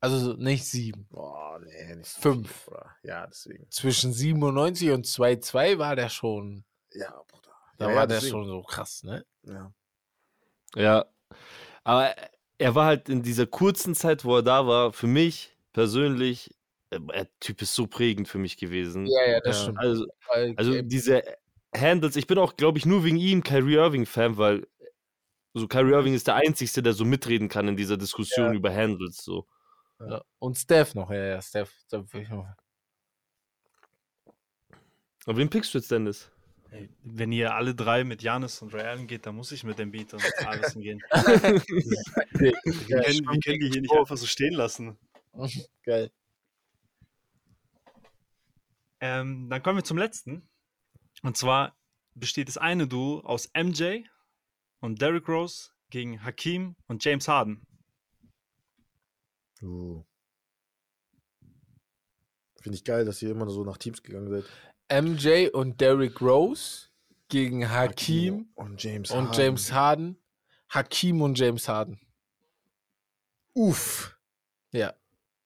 [0.00, 1.06] Also so nicht sieben.
[1.08, 2.66] Boah, nee, nicht Fünf.
[2.66, 2.94] Bruder.
[3.04, 3.70] Ja, deswegen.
[3.70, 6.64] Zwischen 97 und 2,2 war der schon.
[6.92, 7.53] Ja, Bruder.
[7.78, 9.24] Da ja, war ja, der schon so krass, ne?
[9.42, 9.72] Ja.
[10.76, 11.04] Ja.
[11.82, 12.14] Aber
[12.58, 16.54] er war halt in dieser kurzen Zeit, wo er da war, für mich persönlich,
[16.90, 19.06] äh, der Typ ist so prägend für mich gewesen.
[19.06, 19.78] ja, das stimmt.
[19.78, 20.06] Also,
[20.56, 21.22] also diese
[21.74, 24.66] Handles, ich bin auch, glaube ich, nur wegen ihm Kyrie Irving-Fan, weil
[25.52, 29.18] so Kyrie Irving ist der Einzige, der so mitreden kann in dieser Diskussion über Handles.
[29.18, 29.46] So.
[30.00, 30.22] ja.
[30.38, 31.72] Und Steph noch, ja, ja, Steph.
[31.86, 32.12] Steph.
[35.26, 36.30] Und wen pickst du jetzt, Dennis?
[36.74, 39.78] Ey, Wenn ihr alle drei mit Janis und Ray Allen geht, dann muss ich mit
[39.78, 41.00] dem Beat und Iverson gehen.
[42.32, 44.98] Wir können, wir können die hier nicht einfach so stehen lassen.
[45.84, 46.10] Geil.
[48.98, 50.48] Ähm, dann kommen wir zum letzten.
[51.22, 51.76] Und zwar
[52.14, 54.02] besteht das eine Duo aus MJ
[54.80, 57.64] und Derrick Rose gegen Hakim und James Harden.
[59.62, 60.04] Uh.
[62.60, 64.44] Finde ich geil, dass ihr immer so nach Teams gegangen seid.
[64.92, 66.88] MJ und Derrick Rose
[67.28, 69.40] gegen Hakim und James und Harden.
[69.40, 70.16] James Harden.
[70.68, 72.00] Hakim und James Harden.
[73.54, 74.16] Uff.
[74.72, 74.94] Ja.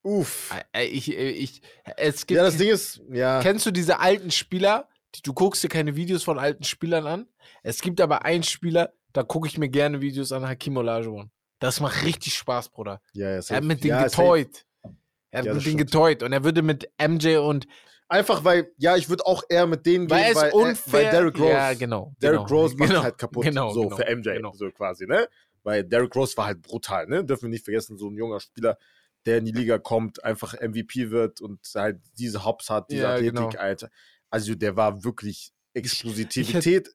[0.02, 0.54] Uff.
[0.72, 1.62] Äh, Ich, ich,
[1.96, 3.40] es gibt Ja, das Ding ist, ja.
[3.40, 4.88] Kennst du diese alten Spieler?
[5.14, 7.28] Die, du guckst dir keine Videos von alten Spielern an.
[7.62, 11.30] Es gibt aber einen Spieler, da gucke ich mir gerne Videos an Hakim Olajuwon.
[11.58, 13.00] Das macht richtig Spaß, Bruder.
[13.12, 14.64] Ja, ja, Er hat mit denen ja, getäut.
[15.30, 17.66] Er hat Ja, mit denen getäut und er würde mit MJ und
[18.10, 21.10] Einfach weil, ja, ich würde auch eher mit denen weil gehen, es weil, unfair weil
[21.10, 22.14] Derrick Rose, Ja, genau.
[22.22, 24.52] Derrick genau, Rose macht genau, halt kaputt, Genau, so genau, für MJ, Genau.
[24.54, 25.28] so quasi, ne?
[25.62, 27.22] Weil Derrick Rose war halt brutal, ne?
[27.24, 28.78] Dürfen wir nicht vergessen, so ein junger Spieler,
[29.26, 33.14] der in die Liga kommt, einfach MVP wird und halt diese Hops hat, diese Ja,
[33.14, 33.50] Athletik, genau.
[33.58, 33.90] Alter.
[34.30, 36.88] Also der war wirklich Explosivität,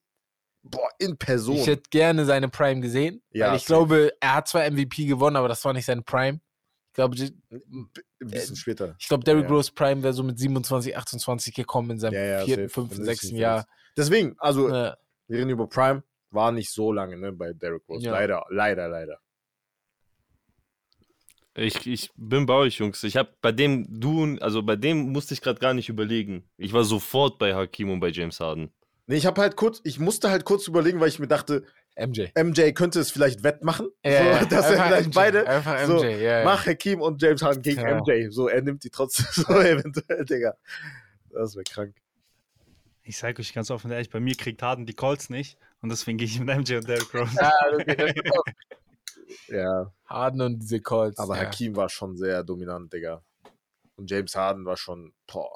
[0.63, 1.55] boah, in Person.
[1.57, 3.21] Ich hätte gerne seine Prime gesehen.
[3.31, 3.67] Ja, ich safe.
[3.67, 6.39] glaube, er hat zwar MVP gewonnen, aber das war nicht seine Prime.
[6.93, 7.89] Ich glaube, die- Ein
[8.19, 8.95] bisschen später.
[8.99, 9.49] ich glaube Derrick Ja.
[9.49, 12.73] Rose Prime wäre so mit 27, 28 gekommen in seinem Ja, ja, vierten, safe.
[12.81, 13.65] fünften, sechsten Jahr.
[13.97, 14.95] Deswegen, also Ja.
[15.27, 18.05] wir reden über Prime, war nicht so lange, ne, bei Derrick Rose.
[18.05, 18.11] Ja.
[18.11, 19.17] Leider, leider, leider.
[21.55, 23.03] Ich, ich bin bei euch, Jungs.
[23.03, 26.47] Ich habe bei dem du, also bei dem musste ich gerade gar nicht überlegen.
[26.57, 28.71] Ich war sofort bei Hakim und bei James Harden.
[29.07, 31.65] Nee, ich habe halt kurz, ich musste halt kurz überlegen, weil ich mir dachte,
[31.95, 32.27] MJ.
[32.35, 33.87] MJ könnte es vielleicht wettmachen.
[34.03, 36.43] Ja, so, dass er vielleicht MJ, beide Einfach so, MJ, ja, ja.
[36.45, 37.99] mach Hakim und James Harden gegen Ja.
[37.99, 38.29] MJ.
[38.29, 40.55] So, er nimmt die trotzdem so eventuell, Digga.
[41.29, 41.95] Das wäre krank.
[43.03, 45.89] Ich sage euch ganz offen und ehrlich, bei mir kriegt Harden die Calls nicht und
[45.89, 47.35] deswegen gehe ich mit MJ und Derrick Rose.
[47.39, 48.13] Ja, okay,
[49.47, 51.17] Ja, Harden und diese Calls.
[51.17, 51.43] aber ja.
[51.45, 53.21] Hakim war schon sehr dominant, Digga.
[53.95, 55.51] Und James Harden war schon, boah.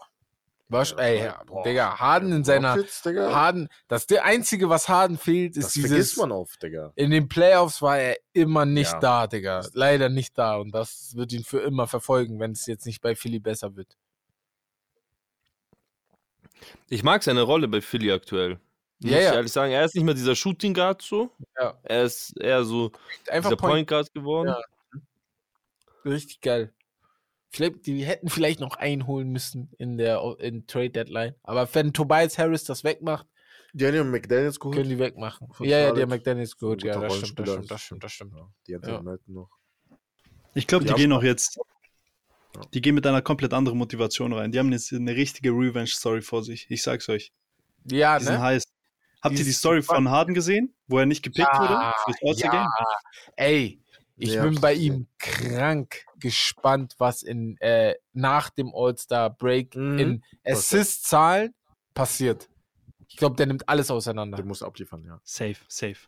[0.69, 1.41] War schon, ey, ja.
[1.65, 2.73] Digga, Harden in seiner.
[2.75, 5.89] Rockets, Digga, Harden, das der einzige, was Harden fehlt, ist das dieses.
[5.91, 6.91] vergisst man oft, Digga.
[6.95, 8.99] In den Playoffs war er immer nicht Ja.
[8.99, 9.63] da, Digga.
[9.73, 10.57] Leider nicht da.
[10.57, 13.95] Und das wird ihn für immer verfolgen, wenn es jetzt nicht bei Philly besser wird.
[16.89, 18.59] Ich mag seine Rolle bei Philly aktuell.
[18.99, 19.33] Ja, Muss ich ja.
[19.35, 21.31] ehrlich sagen, er ist nicht mehr dieser Shooting Guard so.
[21.57, 21.77] Ja.
[21.83, 22.91] Er ist eher so
[23.29, 24.47] Einfach dieser Point, Point Guard geworden.
[24.49, 24.99] Ja.
[26.03, 26.73] richtig geil.
[27.49, 31.35] Vielleicht, die hätten vielleicht noch einholen müssen in der in Trade Deadline.
[31.43, 33.25] Aber wenn Tobias Harris das wegmacht,
[33.73, 34.75] Die haben ja McDaniels geholt.
[34.77, 35.47] Können die wegmachen.
[35.59, 36.01] Ja, ja, die Charlotte.
[36.01, 36.83] haben McDaniels geholt.
[36.83, 38.33] Ja, das stimmt, das stimmt, das stimmt, das stimmt.
[38.35, 38.93] Ja, die hat Ja.
[38.95, 39.01] ja.
[39.01, 39.49] Melton noch.
[40.53, 41.57] Ich glaube, die, Die gehen auch jetzt.
[42.55, 42.61] Ja.
[42.73, 44.51] Die gehen mit einer komplett anderen Motivation rein.
[44.51, 46.65] Die haben jetzt eine richtige Revenge-Story vor sich.
[46.69, 47.31] Ich sag's euch.
[47.85, 48.41] Ja, Die sind ne?
[48.41, 48.63] heiß.
[49.21, 52.67] Habt Die ihr die Story von Harden gesehen, wo er nicht gepickt wurde fürs All-Star-Game?
[53.35, 53.81] Ey,
[54.17, 59.99] ich Ja, bin bei ihm krank gespannt, was in äh, nach dem All-Star-Break Mhm.
[59.99, 61.53] in Assist-Zahlen
[61.93, 62.49] passiert.
[63.07, 64.37] Ich glaube, der nimmt alles auseinander.
[64.37, 65.19] Der muss abliefern, ja.
[65.23, 66.07] Safe, safe.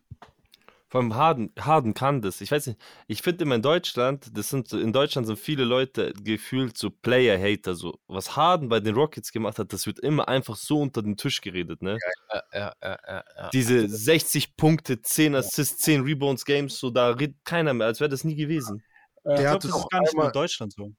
[0.90, 2.42] Vor allem Harden, Harden kann das.
[2.42, 5.64] Ich weiß nicht, ich finde immer in Deutschland, das sind so- in Deutschland sind viele
[5.64, 7.76] Leute gefühlt so Player-Hater.
[7.76, 11.16] So, was Harden bei den Rockets gemacht hat, das wird immer einfach so unter den
[11.16, 11.98] Tisch geredet, ne?
[12.34, 13.50] Ja, ja, ja, ja, ja.
[13.54, 18.10] Diese 60 Punkte, 10 Assists, 10 Rebounds Games, so da redet keiner mehr, als wäre
[18.10, 18.84] das nie gewesen.
[19.16, 20.92] Ich Der glaube, hatte das ist doch gar nicht nur in einmal, Deutschland so.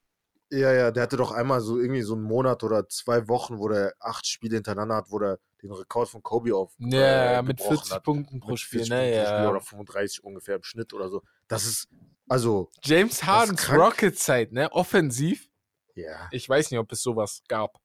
[0.50, 3.68] ja, ja, der hatte doch einmal so irgendwie so einen Monat oder zwei Wochen, wo
[3.68, 7.58] der acht Spiele hintereinander hat, wo der den Rekord von Kobe auf Ja, äh, mit
[7.58, 8.04] gebrochen 40 hat.
[8.04, 8.96] Punkten pro Mit Spiel, 40 ne?
[8.96, 9.50] Pro Spiel Ja.
[9.50, 11.22] Oder 35 ungefähr im Schnitt oder so.
[11.48, 11.88] Das ist,
[12.28, 13.70] also, James Hardens.
[13.70, 14.70] Rocket-Zeit, ne?
[14.72, 15.48] Offensiv.
[15.94, 17.78] ja, Ich weiß nicht, ob es sowas gab.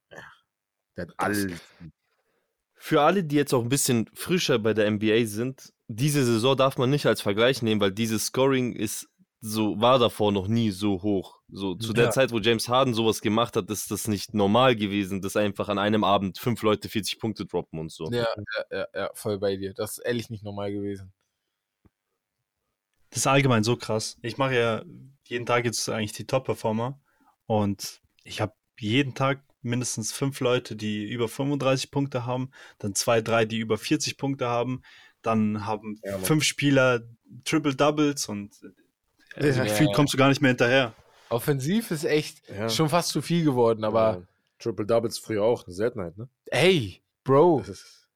[0.96, 1.48] der hat alles.
[2.78, 6.78] Für alle, die jetzt auch ein bisschen frischer bei der NBA sind, diese Saison darf
[6.78, 9.08] man nicht als Vergleich nehmen, weil dieses Scoring ist
[9.42, 11.40] so, war davor noch nie so hoch.
[11.50, 12.10] So, zu der Ja.
[12.12, 15.78] Zeit, wo James Harden sowas gemacht hat, ist das nicht normal gewesen, dass einfach an
[15.78, 18.10] einem Abend fünf Leute 40 Punkte droppen und so.
[18.12, 19.74] Ja, ja, ja, ja, voll bei dir.
[19.74, 21.14] Das ist ehrlich nicht normal gewesen.
[23.10, 24.18] Das ist allgemein so krass.
[24.22, 24.84] Ich mache ja
[25.28, 27.00] jeden Tag jetzt eigentlich die Top-Performer
[27.46, 33.22] und ich habe jeden Tag mindestens fünf Leute, die über 35 Punkte haben, dann zwei,
[33.22, 34.82] drei, die über 40 Punkte haben,
[35.22, 37.02] dann haben Ja, fünf Spieler
[37.46, 38.70] Triple-Doubles und äh,
[39.36, 39.64] also Ja.
[39.66, 40.94] gefühlt kommst du gar nicht mehr hinterher.
[41.30, 42.70] Offensiv ist echt Ja.
[42.70, 44.22] schon fast zu viel geworden, aber ja,
[44.60, 46.30] Triple Doubles früher auch eine Seltenheit, ne?
[46.48, 47.64] ey, Bro,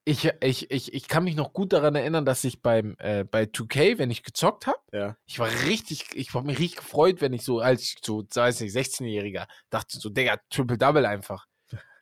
[0.04, 3.42] ich, ich, ich, ich kann mich noch gut daran erinnern, dass ich beim äh, bei
[3.42, 5.16] 2K, wenn ich gezockt habe, ja.
[5.26, 8.74] ich war richtig, ich habe mich richtig gefreut, wenn ich so als so, weiß nicht,
[8.74, 11.46] 16-Jähriger dachte so, Digga, Triple Double einfach.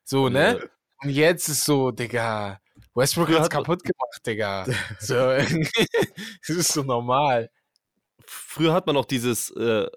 [0.05, 0.69] So, ne?
[1.03, 2.61] Und jetzt ist so, Digga,
[2.95, 4.66] Westbrook hat's hat- kaputt gemacht, Digga.
[5.01, 5.14] So,
[6.47, 7.51] das ist so normal.
[8.31, 9.89] Früher hat man auch dieses äh,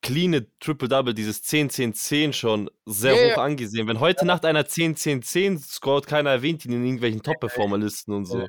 [0.00, 3.44] cleane Triple-Double, dieses 10-10-10 schon sehr Ja, hoch ja.
[3.44, 3.86] angesehen.
[3.88, 8.40] Wenn heute Nacht einer 10-10-10 scoret, keiner erwähnt ihn in irgendwelchen Top-Performer-Listen und so.
[8.40, 8.46] Ja.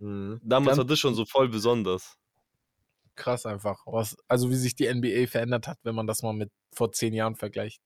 [0.00, 0.40] Mhm.
[0.42, 2.16] Damals Ganz- war das schon so voll besonders.
[3.14, 3.80] Krass einfach.
[3.86, 7.12] Was, also wie sich die NBA verändert hat, wenn man das mal mit vor zehn
[7.14, 7.80] Jahren vergleicht.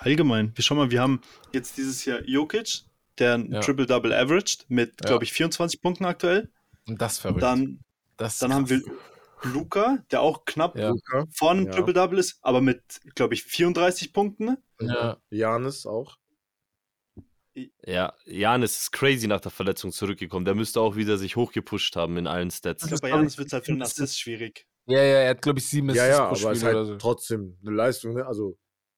[0.00, 0.52] Allgemein.
[0.56, 1.20] Wir schauen mal, wir haben
[1.52, 2.82] jetzt dieses Jahr Jokic,
[3.18, 3.60] der ein Ja.
[3.60, 5.08] Triple-Double averaged mit, Ja.
[5.08, 6.50] glaube ich, 24 Punkten aktuell.
[6.86, 7.42] Und das verrückt.
[7.42, 7.80] Dann,
[8.20, 8.80] das dann haben wir.
[9.42, 10.92] Luca, der auch knapp Ja.
[11.32, 11.70] Von Ja.
[11.72, 12.82] Triple-Double ist, aber mit,
[13.14, 14.58] glaube ich, 34 Punkten.
[14.80, 15.16] Ja.
[15.30, 16.16] Janis auch.
[17.84, 20.44] Ja, Janis ist crazy nach der Verletzung zurückgekommen.
[20.44, 22.82] Der müsste auch wieder sich hochgepusht haben in allen Stats.
[22.84, 24.66] Ich glaube, bei Janis wird es halt für den Assist schwierig.
[24.86, 26.64] ja, ja, er hat, glaube ich, sieben Ja, Assists ja, pro aber Spiel es ist
[26.64, 26.96] halt oder so.
[26.96, 28.26] trotzdem eine Leistung, ne?
[28.26, 28.56] Also,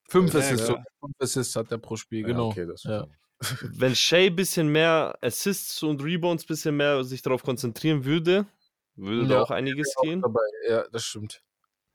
[0.09, 0.83] Fünf Ja, Assists, ja.
[1.01, 2.49] Fünf Assists hat er pro Spiel, ja, genau.
[2.49, 3.07] okay, das Ja.
[3.73, 8.47] Wenn Shea ein bisschen mehr Assists und Rebounds ein bisschen mehr sich darauf konzentrieren würde,
[8.97, 9.43] würde da Ja.
[9.43, 10.21] auch einiges gehen.
[10.23, 10.41] Dabei.
[10.69, 11.43] Ja, das stimmt.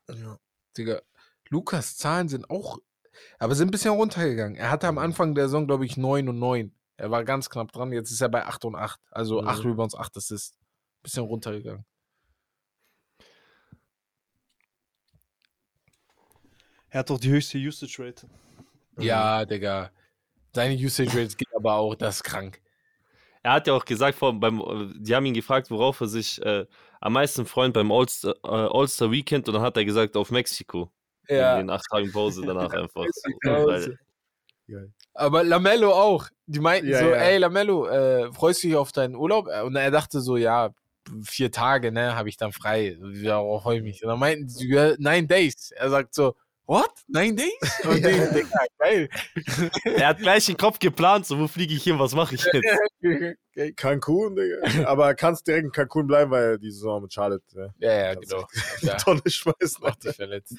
[0.10, 0.38] Ja.
[0.78, 1.02] Digga,
[1.50, 2.78] Lukas Zahlen sind auch,
[3.40, 4.56] aber sind ein bisschen runtergegangen.
[4.56, 5.00] Er hatte am Mhm.
[5.02, 6.74] Anfang der Saison, glaube ich, 9 und 9.
[6.98, 7.92] Er war ganz knapp dran.
[7.92, 9.00] Jetzt ist er bei 8 und 8.
[9.12, 9.48] Also Mhm.
[9.48, 10.58] 8 Rebounds, 8 Assists.
[11.04, 11.86] Bisschen runtergegangen.
[16.90, 18.28] Er hat doch die höchste Usage Rate.
[18.98, 19.92] Ja, Digga.
[20.54, 22.62] Seine Usage Rates geht aber auch, das ist krank.
[23.44, 26.66] Er hat ja auch gesagt, vor, beim, die haben ihn gefragt, worauf er sich äh,
[27.02, 30.92] am meisten freut beim All-Star äh, All-Star Weekend und dann hat er gesagt, auf Mexiko.
[31.28, 33.06] In den acht Tagen Pause danach einfach.
[33.44, 33.98] Weil,
[35.14, 36.28] Aber Lamello auch.
[36.46, 37.16] Die meinten Ja, so, ja.
[37.16, 39.50] ey Lamello, äh, freust du dich auf deinen Urlaub?
[39.66, 40.74] Und er dachte so, ja,
[41.24, 42.98] vier Tage, ne, habe ich dann frei.
[43.14, 44.04] Ja, oh, freu mich.
[44.04, 45.72] Und dann meinten sie, ja, nine days.
[45.72, 46.36] Er sagt so,
[46.68, 46.92] what?
[47.08, 47.22] Ja.
[47.24, 47.58] denke,
[48.52, 49.10] ja, geil.
[49.86, 53.36] er hat gleich den Kopf geplant, so wo fliege ich hin, was mache ich jetzt?
[53.78, 54.86] Cancun, Digga.
[54.88, 58.14] Aber er kannst direkt in Cancun bleiben, weil die Saison mit Charlotte ja, Ja, ja,
[58.16, 58.48] genau.
[58.82, 59.82] die Ja, Tonne schmeißen.
[59.82, 60.56] macht sich verletzt.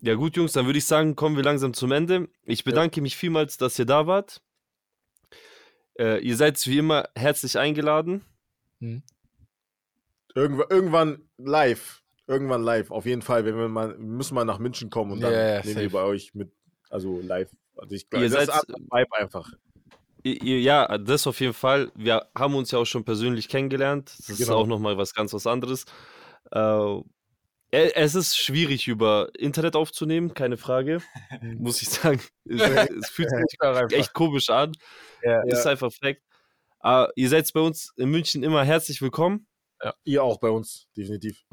[0.00, 2.28] Ja gut, Jungs, dann würde ich sagen, kommen wir langsam zum Ende.
[2.44, 4.40] Ich bedanke mich vielmals, dass ihr da wart.
[5.98, 8.22] Äh, ihr seid wie immer herzlich eingeladen.
[10.34, 12.03] Irgendwann, irgendwann live.
[12.26, 13.44] Irgendwann live, auf jeden Fall.
[13.44, 15.80] Wenn wir mal, müssen mal nach München kommen und dann ja, nehmen safe.
[15.80, 16.52] wir bei euch mit,
[16.90, 17.50] also live.
[17.76, 19.50] Also ich Ihr glaube, das ist seid- Vibe einfach.
[20.22, 21.92] Ihr, ja, das auf jeden Fall.
[21.94, 24.14] Wir haben uns ja auch schon persönlich kennengelernt.
[24.18, 24.56] Das ist Genau.
[24.60, 25.84] auch nochmal was ganz was anderes.
[26.50, 27.00] Äh,
[27.70, 31.02] Es ist schwierig, über Internet aufzunehmen, keine Frage.
[31.58, 32.20] Muss ich sagen.
[32.44, 33.58] Es, es fühlt sich
[33.98, 34.72] echt komisch an.
[35.22, 35.72] Ja, ist ja.
[35.72, 36.22] einfach Fakt.
[36.78, 39.46] Aber ihr seid bei uns in München immer herzlich willkommen.
[39.82, 39.94] Ja.
[40.04, 41.44] Ihr auch bei uns, definitiv.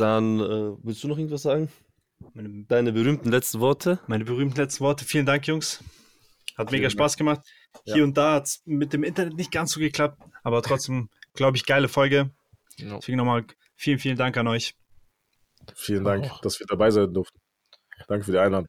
[0.00, 1.68] Dann äh, willst du noch irgendwas sagen?
[2.34, 3.98] Meine, Deine berühmten letzten Worte?
[4.06, 5.04] Meine berühmten letzten Worte.
[5.04, 5.82] Vielen Dank, Jungs.
[6.56, 7.40] Hat mega Spaß gemacht.
[7.84, 7.94] Ja.
[7.94, 11.56] Hier und da hat es mit dem Internet nicht ganz so geklappt, aber trotzdem glaube
[11.56, 12.30] ich, geile Folge.
[12.78, 12.96] No.
[12.96, 13.44] Deswegen nochmal
[13.76, 14.74] vielen, vielen Dank an euch.
[15.74, 16.38] Vielen Dank, oh.
[16.42, 17.38] dass wir dabei sein durften.
[18.08, 18.68] Danke für die Einladung.